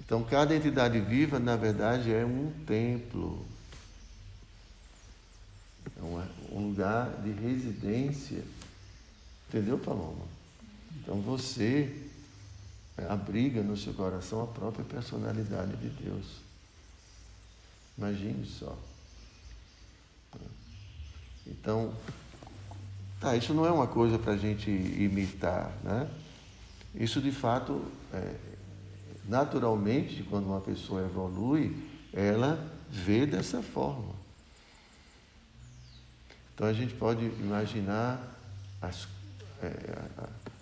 Então, 0.00 0.24
cada 0.24 0.54
entidade 0.54 0.98
viva, 1.00 1.38
na 1.38 1.56
verdade, 1.56 2.12
é 2.12 2.24
um 2.24 2.52
templo, 2.66 3.44
é 5.96 6.02
um 6.60 6.68
lugar 6.68 7.10
de 7.22 7.30
residência. 7.32 8.44
Entendeu, 9.48 9.78
Paloma? 9.78 10.24
Então, 10.96 11.20
você 11.20 12.08
abriga 13.08 13.62
no 13.62 13.76
seu 13.76 13.94
coração 13.94 14.42
a 14.42 14.46
própria 14.46 14.84
personalidade 14.84 15.76
de 15.76 15.88
Deus. 15.88 16.26
Imagine 17.96 18.46
só. 18.46 18.76
Então, 21.46 21.92
tá, 23.18 23.36
isso 23.36 23.52
não 23.52 23.66
é 23.66 23.70
uma 23.70 23.86
coisa 23.86 24.18
para 24.18 24.34
a 24.34 24.36
gente 24.36 24.70
imitar, 24.70 25.72
né? 25.82 26.08
Isso 26.94 27.20
de 27.20 27.32
fato, 27.32 27.82
é, 28.12 28.34
naturalmente, 29.28 30.22
quando 30.24 30.46
uma 30.46 30.60
pessoa 30.60 31.02
evolui, 31.02 31.76
ela 32.12 32.72
vê 32.90 33.26
dessa 33.26 33.62
forma. 33.62 34.19
Então 36.60 36.68
a 36.68 36.74
gente 36.74 36.92
pode 36.92 37.24
imaginar 37.24 38.20
as, 38.82 39.08
é, 39.62 39.96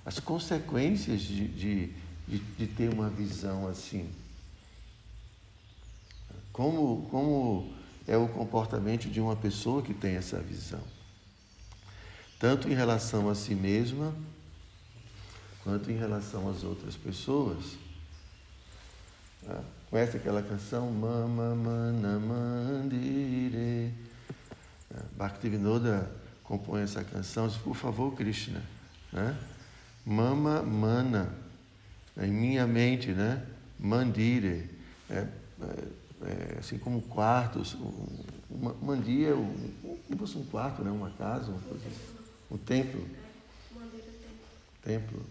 as 0.07 0.21
consequências 0.21 1.23
de, 1.23 1.49
de, 1.49 1.93
de, 2.29 2.39
de, 2.39 2.67
ter 2.69 2.89
uma 2.89 3.11
visão 3.11 3.67
assim. 3.67 4.09
Como, 6.53 7.09
como 7.11 7.75
é 8.07 8.17
o 8.17 8.29
comportamento 8.29 9.11
de 9.11 9.21
uma 9.21 9.35
pessoa 9.35 9.83
que 9.83 9.93
tem 9.93 10.15
essa 10.15 10.39
visão. 10.39 10.85
Tanto 12.39 12.71
em 12.71 12.75
relação 12.75 13.29
a 13.29 13.35
si 13.35 13.57
mesma, 13.57 14.15
quanto 15.65 15.91
em 15.91 15.97
relação 15.97 16.49
às 16.49 16.63
outras 16.63 16.95
pessoas. 16.95 17.77
Tá? 19.45 19.65
Conhece 19.91 20.17
aquela 20.17 20.45
canção? 20.45 20.93
Mama 20.93 21.57
Mana 21.57 22.21
Mandire. 22.21 23.93
Bhaktivinoda 25.17 26.11
compõe 26.45 26.83
essa 26.83 27.05
canção, 27.05 27.47
diz, 27.47 27.57
por 27.59 27.77
favor, 27.77 28.15
Krishna. 28.15 28.63
Né? 29.13 29.39
Mama 30.05 30.63
Mana, 30.63 31.35
em 32.17 32.33
minha 32.33 32.67
mente, 32.67 33.13
né? 33.13 33.45
Mandire. 33.79 34.71
É, 35.11 35.27
é, 35.61 35.89
é, 36.23 36.57
assim 36.59 36.79
como 36.79 37.01
quartos, 37.03 37.77
uma, 38.51 38.75
mandia, 38.83 39.37
um, 39.37 39.99
como 40.07 40.19
fosse 40.19 40.37
um 40.37 40.45
quarto, 40.45 40.83
né? 40.83 40.91
uma 40.91 41.11
casa, 41.11 41.51
uma 41.51 41.61
coisa, 41.61 41.85
um 42.51 42.57
templo. 42.57 43.07
Templo. 44.83 45.25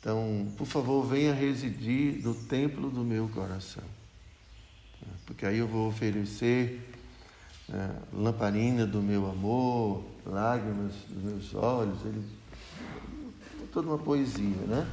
Então, 0.00 0.52
por 0.56 0.66
favor, 0.66 1.06
venha 1.06 1.34
residir 1.34 2.22
no 2.22 2.34
templo 2.34 2.90
do 2.90 3.02
meu 3.02 3.28
coração. 3.28 3.84
Porque 5.26 5.44
aí 5.44 5.58
eu 5.58 5.66
vou 5.66 5.88
oferecer 5.88 6.80
é, 7.72 7.90
lamparina 8.12 8.86
do 8.86 9.02
meu 9.02 9.30
amor, 9.30 10.04
lágrimas 10.24 10.92
dos 11.08 11.22
meus 11.22 11.54
olhos, 11.54 11.98
ele, 12.04 12.22
toda 13.72 13.88
uma 13.88 13.98
poesia, 13.98 14.56
né? 14.66 14.86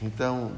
Então, 0.00 0.52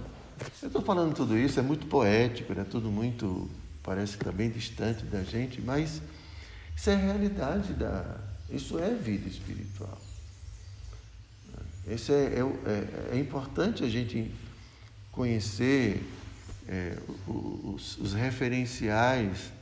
eu 0.62 0.68
estou 0.68 0.82
falando 0.82 1.14
tudo 1.14 1.36
isso, 1.36 1.58
é 1.60 1.62
muito 1.62 1.86
poético, 1.86 2.52
é 2.52 2.64
tudo 2.64 2.90
muito, 2.90 3.48
parece 3.82 4.16
que 4.16 4.22
está 4.22 4.32
bem 4.32 4.50
distante 4.50 5.04
da 5.04 5.22
gente, 5.22 5.60
mas 5.60 6.02
isso 6.76 6.90
é 6.90 6.94
a 6.94 6.98
realidade 6.98 7.72
da. 7.74 8.20
Isso 8.50 8.78
é 8.78 8.90
vida 8.90 9.28
espiritual. 9.28 9.98
Isso 11.86 12.12
é, 12.12 12.24
é, 12.24 13.10
é, 13.10 13.16
é 13.16 13.18
importante 13.18 13.84
a 13.84 13.88
gente 13.88 14.30
conhecer 15.12 16.02
é, 16.66 16.98
os, 17.26 17.98
os, 17.98 18.14
referenciais 18.14 19.52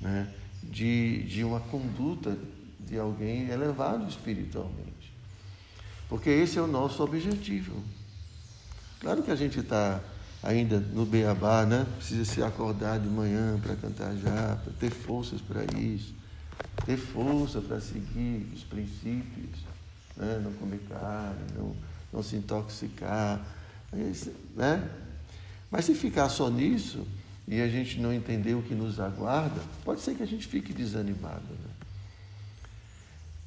né, 0.00 0.32
de, 0.62 1.24
de 1.24 1.44
uma 1.44 1.60
conduta 1.60 2.36
de 2.80 2.98
alguém 2.98 3.48
elevado 3.48 4.08
espiritualmente. 4.08 5.12
Porque 6.08 6.28
esse 6.30 6.58
é 6.58 6.62
o 6.62 6.66
nosso 6.66 7.02
objetivo. 7.02 7.82
Claro 9.00 9.22
que 9.22 9.30
a 9.30 9.36
gente 9.36 9.60
está 9.60 10.00
ainda 10.42 10.80
no 10.80 11.06
beabá, 11.06 11.64
né? 11.64 11.86
Precisa 11.96 12.24
se 12.24 12.42
acordar 12.42 12.98
de 12.98 13.08
manhã 13.08 13.58
para 13.60 13.76
cantar 13.76 14.14
já, 14.16 14.58
para 14.62 14.72
ter 14.72 14.90
forças 14.90 15.40
para 15.40 15.62
isso, 15.78 16.14
ter 16.84 16.96
força 16.96 17.60
para 17.60 17.80
seguir 17.80 18.50
os 18.52 18.64
princípios 18.64 19.70
né? 20.20 20.40
não 20.44 20.52
comer 20.52 20.80
carne, 20.88 21.40
não, 21.56 21.74
não 22.12 22.22
se 22.22 22.36
intoxicar. 22.36 23.40
Né? 24.54 24.88
Mas 25.70 25.86
se 25.86 25.94
ficar 25.94 26.28
só 26.28 26.50
nisso 26.50 27.06
e 27.50 27.60
a 27.60 27.68
gente 27.68 27.98
não 27.98 28.12
entender 28.12 28.54
o 28.54 28.62
que 28.62 28.76
nos 28.76 29.00
aguarda, 29.00 29.60
pode 29.84 30.00
ser 30.00 30.14
que 30.14 30.22
a 30.22 30.26
gente 30.26 30.46
fique 30.46 30.72
desanimado. 30.72 31.48
Né? 31.48 31.70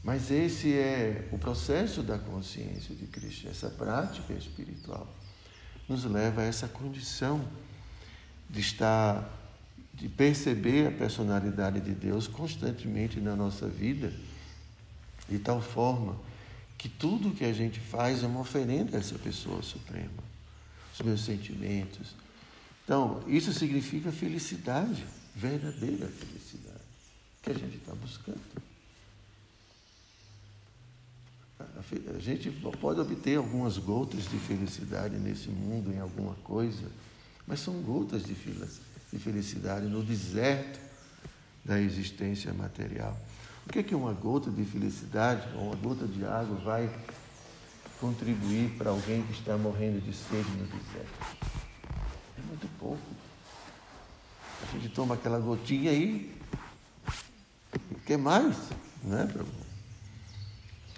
Mas 0.03 0.29
esse 0.29 0.73
é 0.73 1.29
o 1.31 1.37
processo 1.37 2.03
da 2.03 2.19
consciência 2.19 2.93
de 2.93 3.07
Cristo, 3.07 3.47
essa 3.47 3.69
prática 3.69 4.33
espiritual 4.33 5.07
nos 5.87 6.03
leva 6.03 6.41
a 6.41 6.43
essa 6.43 6.67
condição 6.67 7.45
de 8.49 8.59
estar, 8.59 9.29
de 9.93 10.09
perceber 10.09 10.87
a 10.87 10.91
personalidade 10.91 11.79
de 11.79 11.93
Deus 11.93 12.27
constantemente 12.27 13.21
na 13.21 13.37
nossa 13.37 13.69
vida, 13.69 14.13
de 15.29 15.39
tal 15.39 15.61
forma 15.61 16.17
que 16.77 16.89
tudo 16.89 17.31
que 17.31 17.45
a 17.45 17.53
gente 17.53 17.79
faz 17.79 18.21
é 18.21 18.27
uma 18.27 18.41
oferenda 18.41 18.97
a 18.97 18.99
essa 18.99 19.17
pessoa 19.17 19.61
suprema, 19.61 20.23
os 20.93 21.01
meus 21.05 21.23
sentimentos. 21.23 22.13
Então, 22.83 23.23
isso 23.27 23.53
significa 23.53 24.11
felicidade, 24.11 25.05
verdadeira 25.35 26.07
felicidade, 26.07 26.83
que 27.41 27.51
a 27.51 27.53
gente 27.53 27.77
está 27.77 27.93
buscando. 27.95 28.41
A 32.15 32.19
gente 32.19 32.51
pode 32.81 32.99
obter 32.99 33.37
algumas 33.37 33.77
gotas 33.77 34.23
de 34.29 34.37
felicidade 34.37 35.15
nesse 35.17 35.49
mundo, 35.49 35.93
em 35.93 35.99
alguma 35.99 36.33
coisa, 36.43 36.89
mas 37.47 37.59
são 37.59 37.81
gotas 37.81 38.23
de 38.23 38.35
felicidade 39.17 39.85
no 39.85 40.03
deserto 40.03 40.79
da 41.63 41.79
existência 41.79 42.53
material. 42.53 43.17
O 43.65 43.69
que 43.69 43.79
é 43.79 43.83
que 43.83 43.95
uma 43.95 44.11
gota 44.11 44.51
de 44.51 44.65
felicidade 44.65 45.47
ou 45.55 45.67
uma 45.67 45.75
gota 45.75 46.05
de 46.05 46.25
água 46.25 46.57
vai 46.57 46.93
contribuir 47.99 48.71
para 48.77 48.89
alguém 48.89 49.23
que 49.23 49.31
está 49.31 49.57
morrendo 49.57 50.01
de 50.01 50.13
sede 50.13 50.49
no 50.51 50.65
deserto? 50.65 51.52
Muito 52.63 52.79
pouco. 52.79 53.03
A 54.61 54.77
gente 54.77 54.89
toma 54.95 55.15
aquela 55.15 55.37
gotinha 55.37 55.91
aí, 55.91 56.33
quer 58.05 58.17
mais, 58.17 58.55
não 59.03 59.19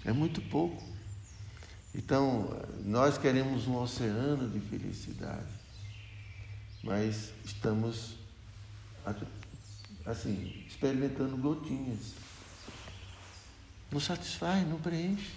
é, 0.04 0.12
muito 0.12 0.40
pouco. 0.42 0.80
Então, 1.92 2.56
nós 2.84 3.18
queremos 3.18 3.66
um 3.66 3.76
oceano 3.78 4.48
de 4.48 4.60
felicidade, 4.60 5.48
mas 6.84 7.32
estamos, 7.44 8.14
assim, 10.04 10.64
experimentando 10.68 11.36
gotinhas 11.36 12.14
não 13.90 13.98
satisfaz, 13.98 14.64
não 14.68 14.78
preenche. 14.78 15.32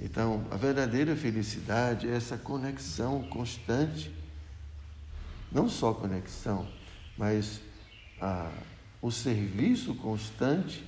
Então, 0.00 0.46
a 0.50 0.56
verdadeira 0.56 1.14
felicidade 1.14 2.08
é 2.08 2.16
essa 2.16 2.38
conexão 2.38 3.22
constante, 3.24 4.10
não 5.52 5.68
só 5.68 5.92
conexão, 5.92 6.66
mas 7.18 7.60
a, 8.20 8.50
o 9.02 9.10
serviço 9.10 9.94
constante 9.96 10.84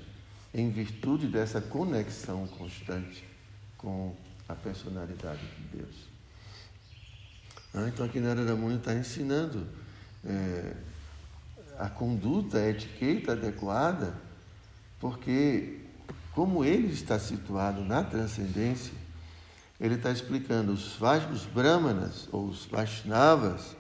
em 0.55 0.70
virtude 0.70 1.27
dessa 1.27 1.61
conexão 1.61 2.46
constante 2.46 3.25
com 3.77 4.14
a 4.48 4.55
personalidade 4.55 5.40
de 5.40 5.79
Deus. 5.79 6.12
Então, 7.88 8.07
aqui 8.07 8.20
na 8.20 8.31
Era 8.31 8.44
da 8.44 8.55
Muni 8.55 8.77
está 8.77 8.94
ensinando 8.94 9.66
é, 10.25 10.75
a 11.79 11.88
conduta, 11.88 12.59
a 12.59 12.68
etiqueta 12.68 13.33
adequada 13.33 14.14
porque, 15.03 15.81
como 16.33 16.64
ele 16.64 16.92
está 16.92 17.18
situado 17.18 17.83
na 17.83 18.05
transcendência, 18.05 19.01
ele 19.83 19.97
está 19.97 20.12
explicando 20.12 20.73
os, 20.73 20.99
os 21.33 21.45
brahmanas 21.45 22.29
ou 22.31 22.47
os 22.47 22.66
Vaishnavas, 22.66 23.77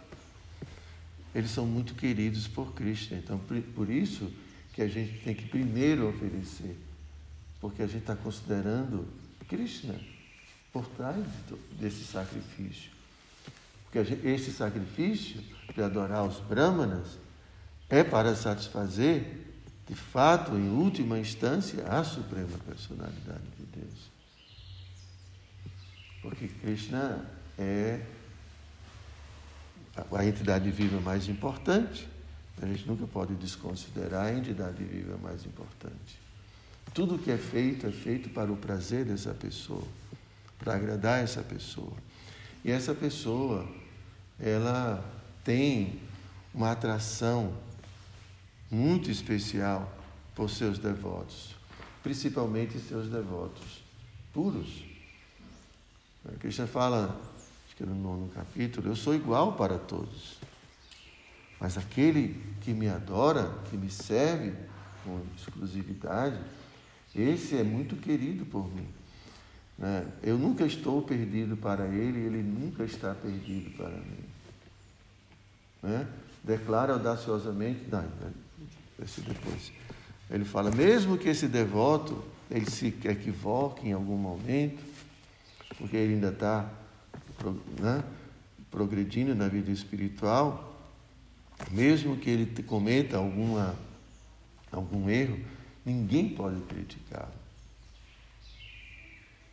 eles 1.32 1.52
são 1.52 1.64
muito 1.64 1.94
queridos 1.94 2.48
por 2.48 2.74
Krishna. 2.74 3.16
Então, 3.16 3.40
por 3.74 3.88
isso 3.88 4.28
que 4.72 4.82
a 4.82 4.88
gente 4.88 5.20
tem 5.20 5.32
que 5.32 5.46
primeiro 5.46 6.08
oferecer, 6.08 6.76
porque 7.60 7.82
a 7.82 7.86
gente 7.86 8.00
está 8.00 8.16
considerando 8.16 9.06
Krishna 9.48 9.94
por 10.72 10.84
trás 10.86 11.24
desse 11.78 12.04
sacrifício. 12.04 12.90
Porque 13.84 14.04
gente, 14.04 14.26
esse 14.26 14.50
sacrifício 14.50 15.40
de 15.72 15.82
adorar 15.82 16.24
os 16.24 16.40
brahmanas 16.40 17.16
é 17.88 18.02
para 18.02 18.34
satisfazer 18.34 19.52
de 19.86 19.94
fato, 19.94 20.52
em 20.52 20.68
última 20.68 21.18
instância, 21.18 21.84
a 21.86 22.02
suprema 22.02 22.56
personalidade 22.66 23.44
de 23.58 23.80
Deus. 23.80 23.91
Porque 26.22 26.46
Krishna 26.46 27.26
é 27.58 28.00
a 30.10 30.24
entidade 30.24 30.70
viva 30.70 31.00
mais 31.00 31.28
importante. 31.28 32.08
A 32.62 32.66
gente 32.66 32.86
nunca 32.86 33.06
pode 33.06 33.34
desconsiderar 33.34 34.26
a 34.26 34.32
entidade 34.32 34.84
viva 34.84 35.18
mais 35.18 35.44
importante. 35.44 36.18
Tudo 36.94 37.18
que 37.18 37.30
é 37.30 37.38
feito 37.38 37.86
é 37.86 37.90
feito 37.90 38.30
para 38.30 38.52
o 38.52 38.56
prazer 38.56 39.04
dessa 39.04 39.34
pessoa, 39.34 39.86
para 40.58 40.74
agradar 40.74 41.22
essa 41.22 41.42
pessoa. 41.42 41.92
E 42.64 42.70
essa 42.70 42.94
pessoa, 42.94 43.68
ela 44.38 45.04
tem 45.42 46.00
uma 46.54 46.70
atração 46.70 47.52
muito 48.70 49.10
especial 49.10 49.92
por 50.34 50.48
seus 50.48 50.78
devotos, 50.78 51.56
principalmente 52.02 52.78
seus 52.78 53.08
devotos 53.08 53.82
puros. 54.32 54.91
A 56.28 56.38
Krishna 56.38 56.66
fala, 56.66 57.20
acho 57.66 57.76
que 57.76 57.84
no 57.84 57.94
nono 57.94 58.28
capítulo, 58.28 58.88
eu 58.88 58.96
sou 58.96 59.14
igual 59.14 59.54
para 59.54 59.78
todos. 59.78 60.38
Mas 61.58 61.76
aquele 61.76 62.40
que 62.60 62.72
me 62.72 62.88
adora, 62.88 63.52
que 63.70 63.76
me 63.76 63.90
serve 63.90 64.52
com 65.04 65.20
exclusividade, 65.36 66.38
esse 67.14 67.56
é 67.56 67.62
muito 67.62 67.96
querido 67.96 68.44
por 68.46 68.72
mim. 68.72 68.88
Né? 69.78 70.06
Eu 70.22 70.38
nunca 70.38 70.64
estou 70.64 71.02
perdido 71.02 71.56
para 71.56 71.86
ele, 71.86 72.20
ele 72.20 72.42
nunca 72.42 72.84
está 72.84 73.14
perdido 73.14 73.70
para 73.76 73.90
mim. 73.90 74.24
Né? 75.82 76.08
Declara 76.42 76.94
audaciosamente, 76.94 77.80
não, 77.90 78.04
esse 79.02 79.20
depois. 79.20 79.72
Ele 80.30 80.44
fala, 80.44 80.70
mesmo 80.70 81.18
que 81.18 81.28
esse 81.28 81.46
devoto 81.46 82.24
ele 82.50 82.70
se 82.70 82.86
equivoque 83.04 83.88
em 83.88 83.92
algum 83.92 84.16
momento, 84.16 84.91
porque 85.78 85.96
ele 85.96 86.14
ainda 86.14 86.28
está 86.28 86.70
né, 87.80 88.02
progredindo 88.70 89.34
na 89.34 89.48
vida 89.48 89.70
espiritual, 89.70 90.74
mesmo 91.70 92.16
que 92.16 92.30
ele 92.30 92.62
cometa 92.62 93.16
alguma, 93.16 93.74
algum 94.70 95.08
erro, 95.08 95.38
ninguém 95.84 96.28
pode 96.30 96.60
criticá-lo. 96.62 97.42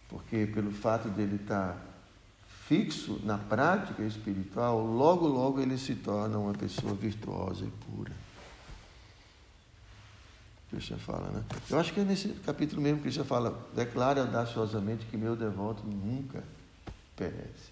Porque 0.08 0.48
pelo 0.48 0.72
fato 0.72 1.08
dele 1.10 1.36
estar 1.36 1.74
tá 1.74 1.82
fixo 2.68 3.20
na 3.24 3.38
prática 3.38 4.04
espiritual, 4.04 4.84
logo, 4.84 5.28
logo 5.28 5.60
ele 5.60 5.78
se 5.78 5.96
torna 5.96 6.38
uma 6.38 6.54
pessoa 6.54 6.94
virtuosa 6.94 7.66
e 7.66 7.70
pura. 7.86 8.12
Krishna 10.70 10.98
fala, 10.98 11.32
né? 11.32 11.44
Eu 11.70 11.80
acho 11.80 11.92
que 11.94 12.00
é 12.00 12.04
nesse 12.04 12.30
capítulo 12.46 12.82
mesmo 12.82 12.98
que 12.98 13.04
Krishna 13.04 13.24
fala, 13.24 13.68
declare 13.76 14.20
audaciosamente 14.20 15.06
que 15.06 15.18
meu 15.18 15.36
devoto 15.36 15.84
nunca 15.86 16.44
perece. 17.16 17.72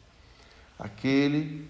Aquele 0.80 1.70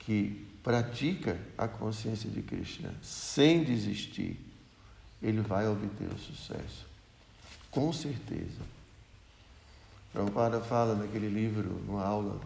que 0.00 0.46
pratica 0.62 1.38
a 1.56 1.68
consciência 1.68 2.28
de 2.28 2.42
Krishna 2.42 2.92
sem 3.02 3.62
desistir, 3.62 4.40
ele 5.22 5.40
vai 5.40 5.68
obter 5.68 6.08
o 6.12 6.18
sucesso. 6.18 6.86
Com 7.70 7.92
certeza. 7.92 8.74
Prabhupada 10.12 10.60
fala 10.60 10.94
naquele 10.94 11.28
livro, 11.28 11.68
numa 11.86 12.04
aula, 12.04 12.40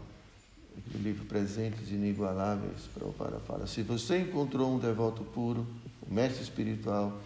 naquele 0.75 1.05
livro 1.05 1.25
Presentes 1.27 1.91
Inigualáveis, 1.91 2.83
Prabhupada 2.95 3.39
fala, 3.41 3.67
se 3.67 3.83
você 3.83 4.21
encontrou 4.21 4.75
um 4.75 4.79
devoto 4.79 5.23
puro, 5.23 5.67
um 6.09 6.15
mestre 6.15 6.43
espiritual, 6.43 7.21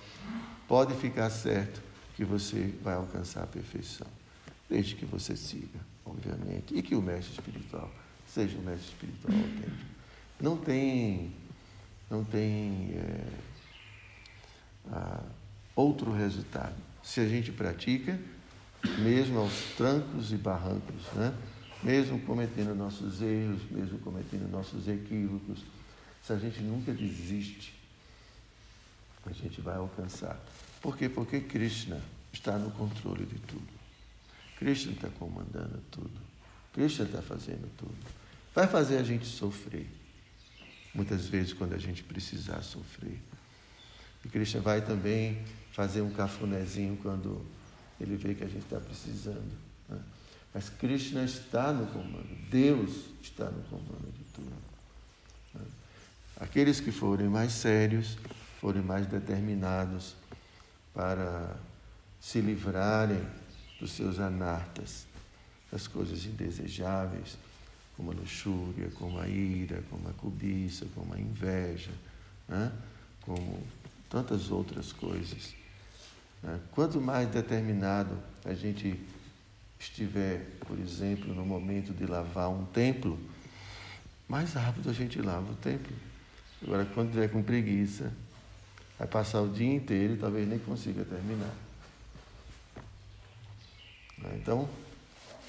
pode 0.68 0.94
ficar 0.94 1.30
certo 1.30 1.82
que 2.16 2.24
você 2.24 2.72
vai 2.82 2.94
alcançar 2.94 3.42
a 3.42 3.46
perfeição, 3.46 4.06
desde 4.68 4.94
que 4.94 5.04
você 5.04 5.36
siga, 5.36 5.80
obviamente, 6.04 6.74
e 6.74 6.82
que 6.82 6.94
o 6.94 7.02
mestre 7.02 7.32
espiritual 7.32 7.90
seja 8.26 8.56
um 8.58 8.62
mestre 8.62 8.88
espiritual 8.88 9.36
autêntico. 9.36 9.92
Não 10.40 10.56
tem, 10.56 11.32
não 12.10 12.24
tem 12.24 12.94
é, 12.94 13.24
a, 14.90 15.22
outro 15.74 16.12
resultado. 16.12 16.74
Se 17.02 17.20
a 17.20 17.28
gente 17.28 17.52
pratica, 17.52 18.18
mesmo 18.98 19.38
aos 19.38 19.52
trancos 19.76 20.32
e 20.32 20.36
barrancos, 20.36 21.06
né? 21.14 21.34
mesmo 21.82 22.20
cometendo 22.20 22.74
nossos 22.74 23.20
erros, 23.20 23.62
mesmo 23.70 23.98
cometendo 23.98 24.48
nossos 24.50 24.86
equívocos, 24.88 25.64
se 26.22 26.32
a 26.32 26.38
gente 26.38 26.60
nunca 26.60 26.92
desiste, 26.92 27.74
a 29.30 29.32
gente 29.32 29.60
vai 29.60 29.76
alcançar 29.76 30.40
por 30.82 30.96
quê? 30.96 31.08
Porque 31.08 31.40
Krishna 31.40 32.02
está 32.32 32.58
no 32.58 32.72
controle 32.72 33.24
de 33.24 33.38
tudo. 33.38 33.68
Krishna 34.58 34.92
está 34.92 35.08
comandando 35.10 35.80
tudo. 35.92 36.20
Krishna 36.72 37.04
está 37.04 37.22
fazendo 37.22 37.70
tudo. 37.78 37.94
Vai 38.52 38.66
fazer 38.66 38.98
a 38.98 39.02
gente 39.04 39.24
sofrer. 39.24 39.86
Muitas 40.92 41.26
vezes 41.26 41.52
quando 41.52 41.74
a 41.74 41.78
gente 41.78 42.02
precisar 42.02 42.62
sofrer. 42.62 43.18
E 44.24 44.28
Krishna 44.28 44.60
vai 44.60 44.82
também 44.82 45.44
fazer 45.72 46.00
um 46.02 46.10
cafunézinho 46.10 46.98
quando 47.00 47.46
ele 48.00 48.16
vê 48.16 48.34
que 48.34 48.42
a 48.42 48.48
gente 48.48 48.64
está 48.64 48.80
precisando. 48.80 49.52
Né? 49.88 50.00
Mas 50.52 50.68
Krishna 50.68 51.22
está 51.22 51.72
no 51.72 51.86
comando. 51.86 52.50
Deus 52.50 53.04
está 53.22 53.48
no 53.48 53.62
comando 53.64 54.12
de 54.12 54.24
tudo. 54.34 54.52
Né? 55.54 55.60
Aqueles 56.40 56.80
que 56.80 56.90
forem 56.90 57.28
mais 57.28 57.52
sérios, 57.52 58.18
forem 58.62 58.80
mais 58.80 59.08
determinados, 59.08 60.14
para 60.94 61.56
se 62.20 62.40
livrarem 62.40 63.20
dos 63.80 63.90
seus 63.90 64.20
anartas, 64.20 65.04
das 65.70 65.88
coisas 65.88 66.24
indesejáveis, 66.24 67.36
como 67.96 68.12
a 68.12 68.14
luxúria, 68.14 68.88
como 68.94 69.18
a 69.18 69.26
ira, 69.26 69.82
como 69.90 70.08
a 70.08 70.12
cobiça, 70.12 70.86
como 70.94 71.12
a 71.12 71.18
inveja, 71.18 71.90
né? 72.48 72.70
como 73.22 73.66
tantas 74.08 74.52
outras 74.52 74.92
coisas. 74.92 75.54
Né? 76.40 76.60
Quanto 76.70 77.00
mais 77.00 77.28
determinado 77.30 78.16
a 78.44 78.54
gente 78.54 79.00
estiver, 79.80 80.46
por 80.60 80.78
exemplo, 80.78 81.34
no 81.34 81.44
momento 81.44 81.92
de 81.92 82.06
lavar 82.06 82.48
um 82.48 82.64
templo, 82.66 83.18
mais 84.28 84.52
rápido 84.52 84.88
a 84.88 84.92
gente 84.92 85.20
lava 85.20 85.50
o 85.50 85.56
templo. 85.56 85.92
Agora, 86.62 86.84
quando 86.94 87.10
tiver 87.10 87.28
com 87.28 87.42
preguiça, 87.42 88.12
Vai 89.02 89.08
passar 89.08 89.40
o 89.40 89.48
dia 89.48 89.74
inteiro 89.74 90.14
e 90.14 90.16
talvez 90.16 90.48
nem 90.48 90.60
consiga 90.60 91.04
terminar. 91.04 91.52
Então, 94.36 94.68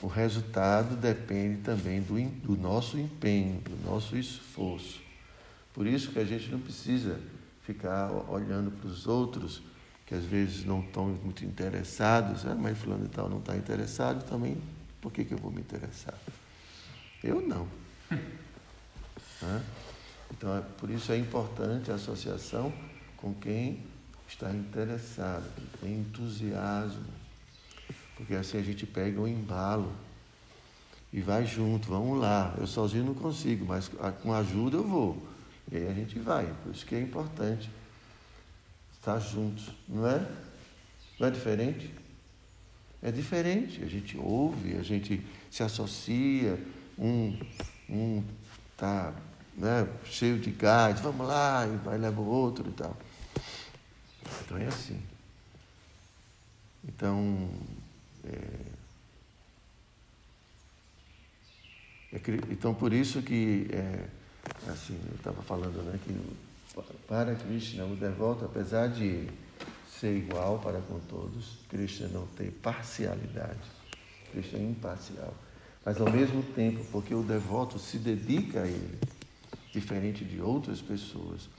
o 0.01 0.07
resultado 0.07 0.95
depende 0.95 1.61
também 1.61 2.01
do, 2.01 2.15
do 2.15 2.57
nosso 2.59 2.97
empenho, 2.97 3.61
do 3.61 3.87
nosso 3.87 4.17
esforço. 4.17 5.03
Por 5.71 5.85
isso 5.85 6.11
que 6.11 6.17
a 6.17 6.25
gente 6.25 6.49
não 6.49 6.59
precisa 6.59 7.19
ficar 7.61 8.11
olhando 8.27 8.71
para 8.71 8.89
os 8.89 9.05
outros 9.05 9.61
que 10.07 10.15
às 10.15 10.25
vezes 10.25 10.65
não 10.65 10.79
estão 10.79 11.05
muito 11.09 11.45
interessados. 11.45 12.47
Ah, 12.47 12.55
mas 12.55 12.75
fulano 12.79 13.05
e 13.05 13.09
tal 13.09 13.29
não 13.29 13.37
está 13.37 13.55
interessado, 13.55 14.27
também 14.27 14.57
por 14.99 15.11
que, 15.11 15.23
que 15.23 15.35
eu 15.35 15.37
vou 15.37 15.51
me 15.51 15.61
interessar? 15.61 16.17
Eu 17.23 17.39
não. 17.39 17.67
Então, 20.31 20.57
é, 20.57 20.61
por 20.79 20.89
isso 20.89 21.11
é 21.11 21.17
importante 21.17 21.91
a 21.91 21.95
associação 21.95 22.73
com 23.23 23.33
quem 23.33 23.79
está 24.27 24.51
interessado, 24.51 25.49
que 25.55 25.77
tem 25.77 25.99
entusiasmo. 25.99 27.05
Porque 28.17 28.35
assim 28.35 28.57
a 28.57 28.61
gente 28.61 28.85
pega 28.85 29.17
o 29.17 29.23
um 29.23 29.27
embalo 29.27 29.89
e 31.11 31.21
vai 31.21 31.45
junto, 31.45 31.87
vamos 31.87 32.19
lá. 32.19 32.53
Eu 32.57 32.67
sozinho 32.67 33.05
não 33.05 33.13
consigo, 33.13 33.65
mas 33.65 33.89
com 34.21 34.33
ajuda 34.33 34.75
eu 34.75 34.85
vou. 34.85 35.25
E 35.71 35.77
aí 35.77 35.87
a 35.87 35.93
gente 35.93 36.19
vai. 36.19 36.53
Por 36.63 36.75
isso 36.75 36.85
que 36.85 36.95
é 36.95 36.99
importante 36.99 37.71
estar 38.93 39.17
juntos, 39.19 39.69
não 39.87 40.05
é? 40.05 40.19
Não 41.17 41.29
é 41.29 41.31
diferente? 41.31 41.93
É 43.01 43.09
diferente. 43.09 43.81
A 43.81 43.87
gente 43.87 44.17
ouve, 44.17 44.75
a 44.75 44.83
gente 44.83 45.25
se 45.49 45.63
associa, 45.63 46.59
um 46.99 47.39
um 47.89 48.21
está 48.73 49.13
né, 49.55 49.87
cheio 50.03 50.39
de 50.39 50.51
gás, 50.51 50.99
vamos 50.99 51.27
lá, 51.27 51.65
e 51.67 51.77
vai 51.77 51.97
leva 51.97 52.19
o 52.19 52.27
outro 52.27 52.67
e 52.69 52.73
tal. 52.73 52.97
Então 54.45 54.57
é 54.57 54.65
assim. 54.65 55.01
Então, 56.85 57.49
é, 58.25 58.37
é, 62.11 62.21
então 62.51 62.73
por 62.73 62.91
isso 62.91 63.21
que, 63.21 63.67
é, 63.71 64.05
assim, 64.69 64.99
eu 65.09 65.15
estava 65.15 65.41
falando, 65.43 65.81
né, 65.83 65.99
que 66.03 66.13
para 67.07 67.35
Krishna, 67.35 67.85
o 67.85 67.95
devoto, 67.95 68.45
apesar 68.45 68.87
de 68.87 69.27
ser 69.99 70.17
igual 70.17 70.59
para 70.59 70.81
com 70.81 70.99
todos, 71.01 71.59
Krishna 71.69 72.07
não 72.07 72.27
tem 72.27 72.51
parcialidade, 72.51 73.59
Krishna 74.31 74.59
é 74.59 74.63
imparcial. 74.63 75.33
Mas 75.85 75.99
ao 75.99 76.11
mesmo 76.11 76.41
tempo, 76.43 76.83
porque 76.91 77.13
o 77.13 77.23
devoto 77.23 77.77
se 77.77 77.97
dedica 77.97 78.63
a 78.63 78.67
ele, 78.67 78.99
diferente 79.71 80.25
de 80.25 80.41
outras 80.41 80.81
pessoas, 80.81 81.49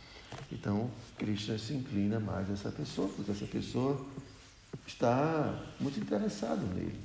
então, 0.50 0.90
Krishna 1.18 1.58
se 1.58 1.74
inclina 1.74 2.20
mais 2.20 2.48
a 2.50 2.52
essa 2.52 2.70
pessoa, 2.70 3.08
porque 3.08 3.30
essa 3.30 3.46
pessoa 3.46 4.04
está 4.86 5.62
muito 5.80 5.98
interessada 5.98 6.62
nele. 6.62 7.00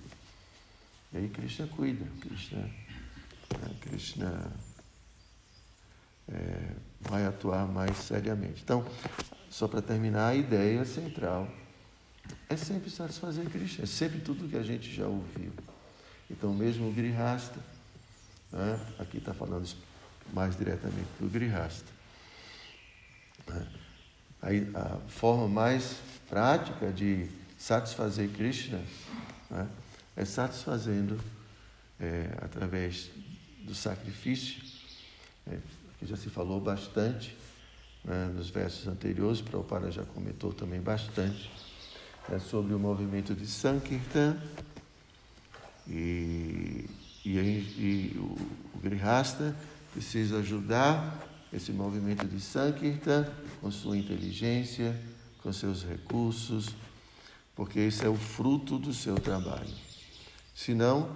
E 1.13 1.17
aí 1.17 1.29
Krishna 1.29 1.67
cuida, 1.67 2.05
Krishna, 2.21 2.59
né, 2.59 3.75
Krishna 3.81 4.51
é, 6.27 6.75
vai 7.01 7.25
atuar 7.25 7.67
mais 7.67 7.97
seriamente. 7.97 8.61
Então, 8.63 8.85
só 9.49 9.67
para 9.67 9.81
terminar, 9.81 10.27
a 10.27 10.35
ideia 10.35 10.85
central 10.85 11.49
é 12.47 12.55
sempre 12.55 12.89
satisfazer 12.89 13.49
Krishna, 13.49 13.83
é 13.83 13.87
sempre 13.87 14.19
tudo 14.19 14.47
que 14.47 14.57
a 14.57 14.63
gente 14.63 14.93
já 14.93 15.07
ouviu. 15.07 15.51
Então, 16.29 16.53
mesmo 16.53 16.89
o 16.89 16.93
Grihasta, 16.93 17.59
né? 18.51 18.79
aqui 18.99 19.17
está 19.17 19.33
falando 19.33 19.67
mais 20.31 20.55
diretamente 20.55 21.09
do 21.19 21.27
Grihasta. 21.27 21.98
Né? 23.49 23.67
A 24.73 24.97
forma 25.09 25.47
mais 25.47 25.97
prática 26.29 26.91
de 26.91 27.27
satisfazer 27.57 28.29
Krishna 28.29 28.81
né? 29.49 29.67
é 30.15 30.23
satisfazendo 30.23 31.19
é, 31.99 32.29
através 32.41 33.09
do 33.63 33.75
sacrifício, 33.75 34.63
é, 35.45 35.57
que 35.99 36.05
já 36.05 36.15
se 36.15 36.29
falou 36.29 36.61
bastante 36.61 37.35
né, 38.03 38.31
nos 38.33 38.49
versos 38.49 38.87
anteriores, 38.87 39.41
Prabhupada 39.41 39.91
já 39.91 40.03
comentou 40.03 40.53
também 40.53 40.79
bastante 40.79 41.51
né, 42.29 42.39
sobre 42.39 42.73
o 42.73 42.79
movimento 42.79 43.35
de 43.35 43.45
Sankirtan 43.45 44.37
e, 45.87 46.89
e, 47.25 47.37
e 47.37 48.17
o, 48.17 48.77
o 48.77 48.79
Grihasta 48.81 49.53
precisa 49.91 50.37
ajudar 50.37 51.28
esse 51.51 51.71
movimento 51.71 52.27
de 52.27 52.39
Sankirtan 52.39 53.27
com 53.59 53.71
sua 53.71 53.97
inteligência, 53.97 54.99
com 55.41 55.51
seus 55.51 55.83
recursos, 55.83 56.75
porque 57.55 57.79
isso 57.79 58.05
é 58.05 58.09
o 58.09 58.15
fruto 58.15 58.77
do 58.77 58.93
seu 58.93 59.15
trabalho. 59.15 59.73
Senão, 60.53 61.09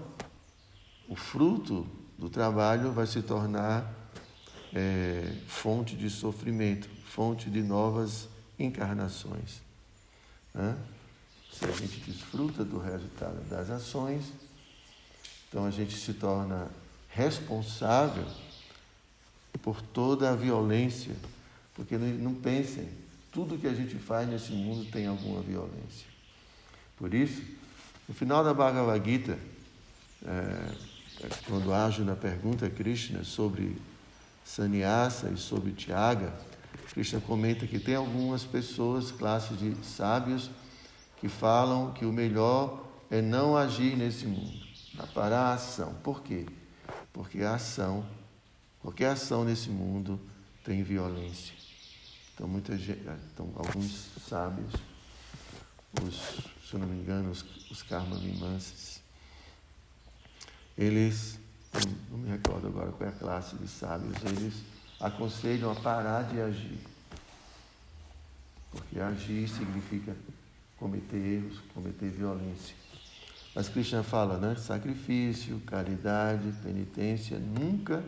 o 1.08 1.15
fruto 1.15 1.88
do 2.17 2.30
trabalho 2.30 2.91
vai 2.91 3.06
se 3.06 3.22
tornar 3.22 3.93
é, 4.74 5.36
fonte 5.48 5.96
de 5.96 6.10
sofrimento, 6.10 6.89
fonte 7.06 7.50
de 7.50 7.62
novas 7.62 8.28
encarnações. 8.58 9.62
Né? 10.54 10.78
Se 11.52 11.65
a 11.65 11.72
gente 11.72 12.00
desfruta 12.00 12.65
do 12.65 12.80
resultado 12.80 13.48
das 13.48 13.69
ações, 13.69 14.34
então 15.48 15.65
a 15.65 15.72
gente 15.72 15.96
se 15.96 16.13
torna 16.13 16.72
responsável 17.10 18.26
por 19.63 19.82
toda 19.82 20.30
a 20.30 20.36
violência, 20.36 21.15
porque 21.73 21.97
não, 21.97 22.08
não 22.32 22.36
pensem, 22.36 22.88
tudo 23.32 23.58
que 23.58 23.65
a 23.65 23.73
gente 23.73 23.95
faz 23.95 24.30
nesse 24.30 24.52
mundo 24.52 24.91
tem 24.91 25.08
alguma 25.08 25.41
violência. 25.41 26.06
Por 26.97 27.13
isso, 27.13 27.41
no 28.08 28.13
final 28.13 28.43
da 28.43 28.54
Bhagavad 28.54 29.10
Gita, 29.10 29.39
é, 30.26 31.28
quando 31.47 31.73
Arjuna 31.73 32.15
pergunta 32.15 32.67
a 32.67 32.69
Krishna 32.69 33.23
sobre 33.23 33.78
sannyasa 34.43 35.32
e 35.32 35.38
sobre 35.38 35.71
Tiaga, 35.71 36.34
Krishna 36.93 37.21
comenta 37.21 37.65
que 37.65 37.80
tem 37.80 37.95
algumas 37.95 38.43
pessoas, 38.43 39.12
classes 39.12 39.58
de 39.58 39.76
sábios, 39.84 40.52
que 41.19 41.30
falam 41.30 41.93
que 41.93 42.06
o 42.06 42.12
melhor 42.12 42.86
é 43.10 43.21
não 43.21 43.56
agir 43.56 43.95
nesse 43.95 44.28
mundo, 44.28 44.60
parar 45.13 45.52
a 45.52 45.54
ação. 45.54 45.93
Por 46.04 46.21
quê? 46.21 46.45
Porque 47.13 47.41
a 47.41 47.56
ação, 47.56 48.06
qualquer 48.84 49.12
ação 49.12 49.46
nesse 49.46 49.69
mundo 49.69 50.19
tem 50.63 50.84
violência. 50.84 51.56
Então, 52.34 52.48
muita 52.48 52.78
gente, 52.78 53.02
então 53.34 53.50
alguns 53.56 54.10
sábios, 54.28 54.74
os, 56.04 56.15
se 56.67 56.74
eu 56.74 56.80
não 56.80 56.88
me 56.88 56.98
engano, 57.02 57.32
os, 57.32 57.43
os 57.72 57.82
karma 57.82 58.19
eles, 60.78 61.39
não 62.10 62.17
me 62.17 62.30
recordo 62.30 62.67
agora 62.67 62.91
qual 62.91 63.10
é 63.10 63.13
a 63.13 63.15
classe 63.15 63.56
de 63.56 63.67
sábios, 63.67 64.15
eles 64.26 64.56
aconselham 65.00 65.72
a 65.72 65.76
parar 65.76 66.24
de 66.24 66.41
agir. 66.41 66.80
Porque 68.72 69.00
agir 69.00 69.48
significa 69.48 70.15
cometer 70.78 71.17
erros, 71.17 71.60
cometer 71.74 72.10
violência. 72.10 72.76
Mas 73.54 73.69
Krishna 73.69 74.02
fala, 74.02 74.39
né? 74.39 74.56
Sacrifício, 74.56 75.60
caridade, 75.60 76.52
penitência 76.63 77.38
nunca 77.38 78.04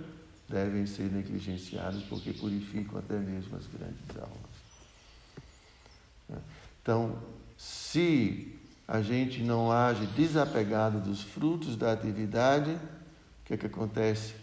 devem 0.48 0.86
ser 0.86 1.12
negligenciados 1.12 2.04
porque 2.04 2.34
purificam 2.34 3.00
até 3.00 3.18
mesmo 3.18 3.56
as 3.58 3.66
grandes 3.68 4.18
almas. 4.18 4.56
Então, 6.82 7.18
se 7.58 8.56
a 8.88 9.02
gente 9.02 9.42
não 9.42 9.72
age 9.72 10.06
desapegado 10.08 11.00
dos 11.00 11.22
frutos 11.22 11.76
da 11.76 11.92
atividade, 11.92 12.72
o 12.72 13.46
que 13.46 13.54
é 13.56 13.58
que 13.58 13.66
acontece? 13.66 14.36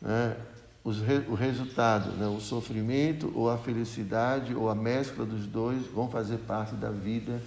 Né? 0.00 0.36
o 0.82 1.34
resultado, 1.34 2.10
né? 2.12 2.26
o 2.26 2.40
sofrimento 2.40 3.30
ou 3.34 3.50
a 3.50 3.58
felicidade 3.58 4.54
ou 4.54 4.70
a 4.70 4.74
mescla 4.74 5.26
dos 5.26 5.46
dois 5.46 5.86
vão 5.86 6.10
fazer 6.10 6.38
parte 6.38 6.74
da 6.74 6.90
vida 6.90 7.40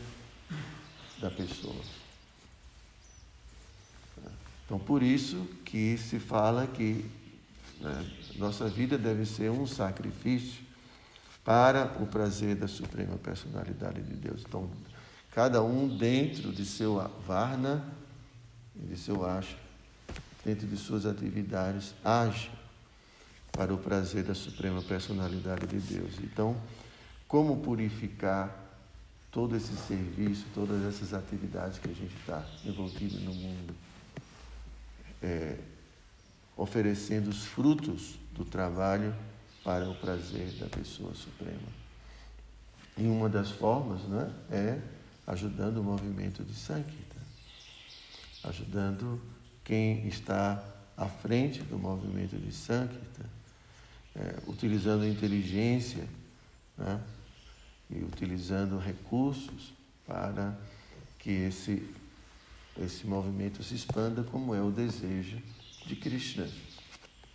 da 1.20 1.32
pessoa. 1.32 1.82
Então, 4.66 4.78
por 4.78 5.02
isso 5.02 5.48
que 5.66 5.98
se 5.98 6.20
fala 6.20 6.68
que 6.68 7.06
né, 7.80 8.12
nossa 8.36 8.68
vida 8.68 8.98
deve 8.98 9.26
ser 9.26 9.52
um 9.52 9.68
sacrifício 9.68 10.64
para 11.44 11.86
o 12.00 12.08
prazer 12.08 12.56
da 12.56 12.68
Suprema 12.68 13.18
Personalidade 13.18 14.02
de 14.02 14.14
Deus. 14.14 14.44
Então, 14.48 14.70
cada 15.32 15.62
um 15.62 15.88
dentro 15.88 16.52
de 16.52 16.66
seu 16.66 16.96
varna 17.28 17.84
de 18.76 18.98
seu 18.98 19.26
acha, 19.26 19.56
dentro 20.44 20.68
de 20.68 20.78
suas 20.78 21.06
atividades, 21.06 21.94
age 22.04 22.52
para 23.52 23.74
o 23.74 23.78
prazer 23.78 24.24
da 24.24 24.34
Suprema 24.34 24.82
Personalidade 24.82 25.68
de 25.68 25.78
Deus. 25.78 26.16
Então, 26.24 26.60
como 27.28 27.58
purificar 27.58 28.60
todo 29.32 29.56
esse 29.56 29.76
serviço, 29.76 30.46
todas 30.54 30.84
essas 30.86 31.14
atividades 31.14 31.80
que 31.80 31.90
a 31.90 31.94
gente 31.94 32.16
está 32.18 32.46
envolvido 32.66 33.20
no 33.20 33.34
mundo, 33.34 33.76
é, 35.22 35.58
oferecendo 36.56 37.30
os 37.30 37.46
frutos 37.46 38.16
do 38.34 38.46
trabalho 38.46 39.14
para 39.64 39.90
o 39.90 39.96
prazer 39.96 40.52
da 40.54 40.68
pessoa 40.68 41.14
suprema. 41.16 41.84
E 42.98 43.04
uma 43.04 43.30
das 43.30 43.50
formas 43.50 44.02
né, 44.04 44.32
é 44.52 44.80
ajudando 45.26 45.78
o 45.78 45.84
movimento 45.84 46.44
de 46.44 46.54
Sankirtan, 46.54 47.22
ajudando 48.44 49.22
quem 49.64 50.08
está 50.08 50.64
à 50.98 51.08
frente 51.08 51.62
do 51.64 51.80
movimento 51.80 52.38
de 52.38 52.52
Sankirtan, 52.52 53.26
é, 54.16 54.38
utilizando 54.48 55.08
inteligência 55.08 56.08
né, 56.78 57.02
e 57.90 58.04
utilizando 58.04 58.78
recursos 58.78 59.74
para 60.06 60.56
que 61.18 61.32
esse, 61.32 61.90
esse 62.78 63.08
movimento 63.08 63.64
se 63.64 63.74
expanda, 63.74 64.24
como 64.24 64.54
é 64.54 64.62
o 64.62 64.70
desejo 64.70 65.42
de 65.86 65.96
Krishna, 65.96 66.48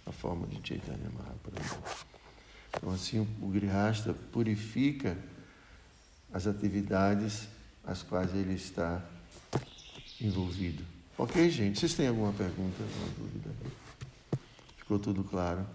a 0.06 0.12
forma 0.12 0.46
de 0.46 0.66
Chaitanya 0.66 1.10
Mahaprabhu. 1.10 1.82
Então, 2.76 2.90
assim, 2.92 3.20
o 3.40 3.48
Grihasta 3.48 4.14
purifica 4.32 5.16
as 6.32 6.46
atividades 6.46 7.48
as 7.84 8.02
quais 8.02 8.34
ele 8.34 8.54
está 8.54 9.02
envolvido. 10.20 10.84
Ok, 11.16 11.50
gente? 11.50 11.80
Vocês 11.80 11.94
têm 11.94 12.08
alguma 12.08 12.32
pergunta, 12.32 12.76
alguma 12.82 13.08
dúvida? 13.18 13.50
Ficou 14.76 14.98
tudo 14.98 15.24
claro? 15.24 15.66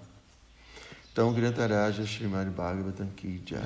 Então, 1.12 1.34
Grantaraja 1.34 2.04
Srimad 2.04 2.50
Bhagavatam 2.52 3.08
Ki 3.16 3.42
Jai. 3.46 3.62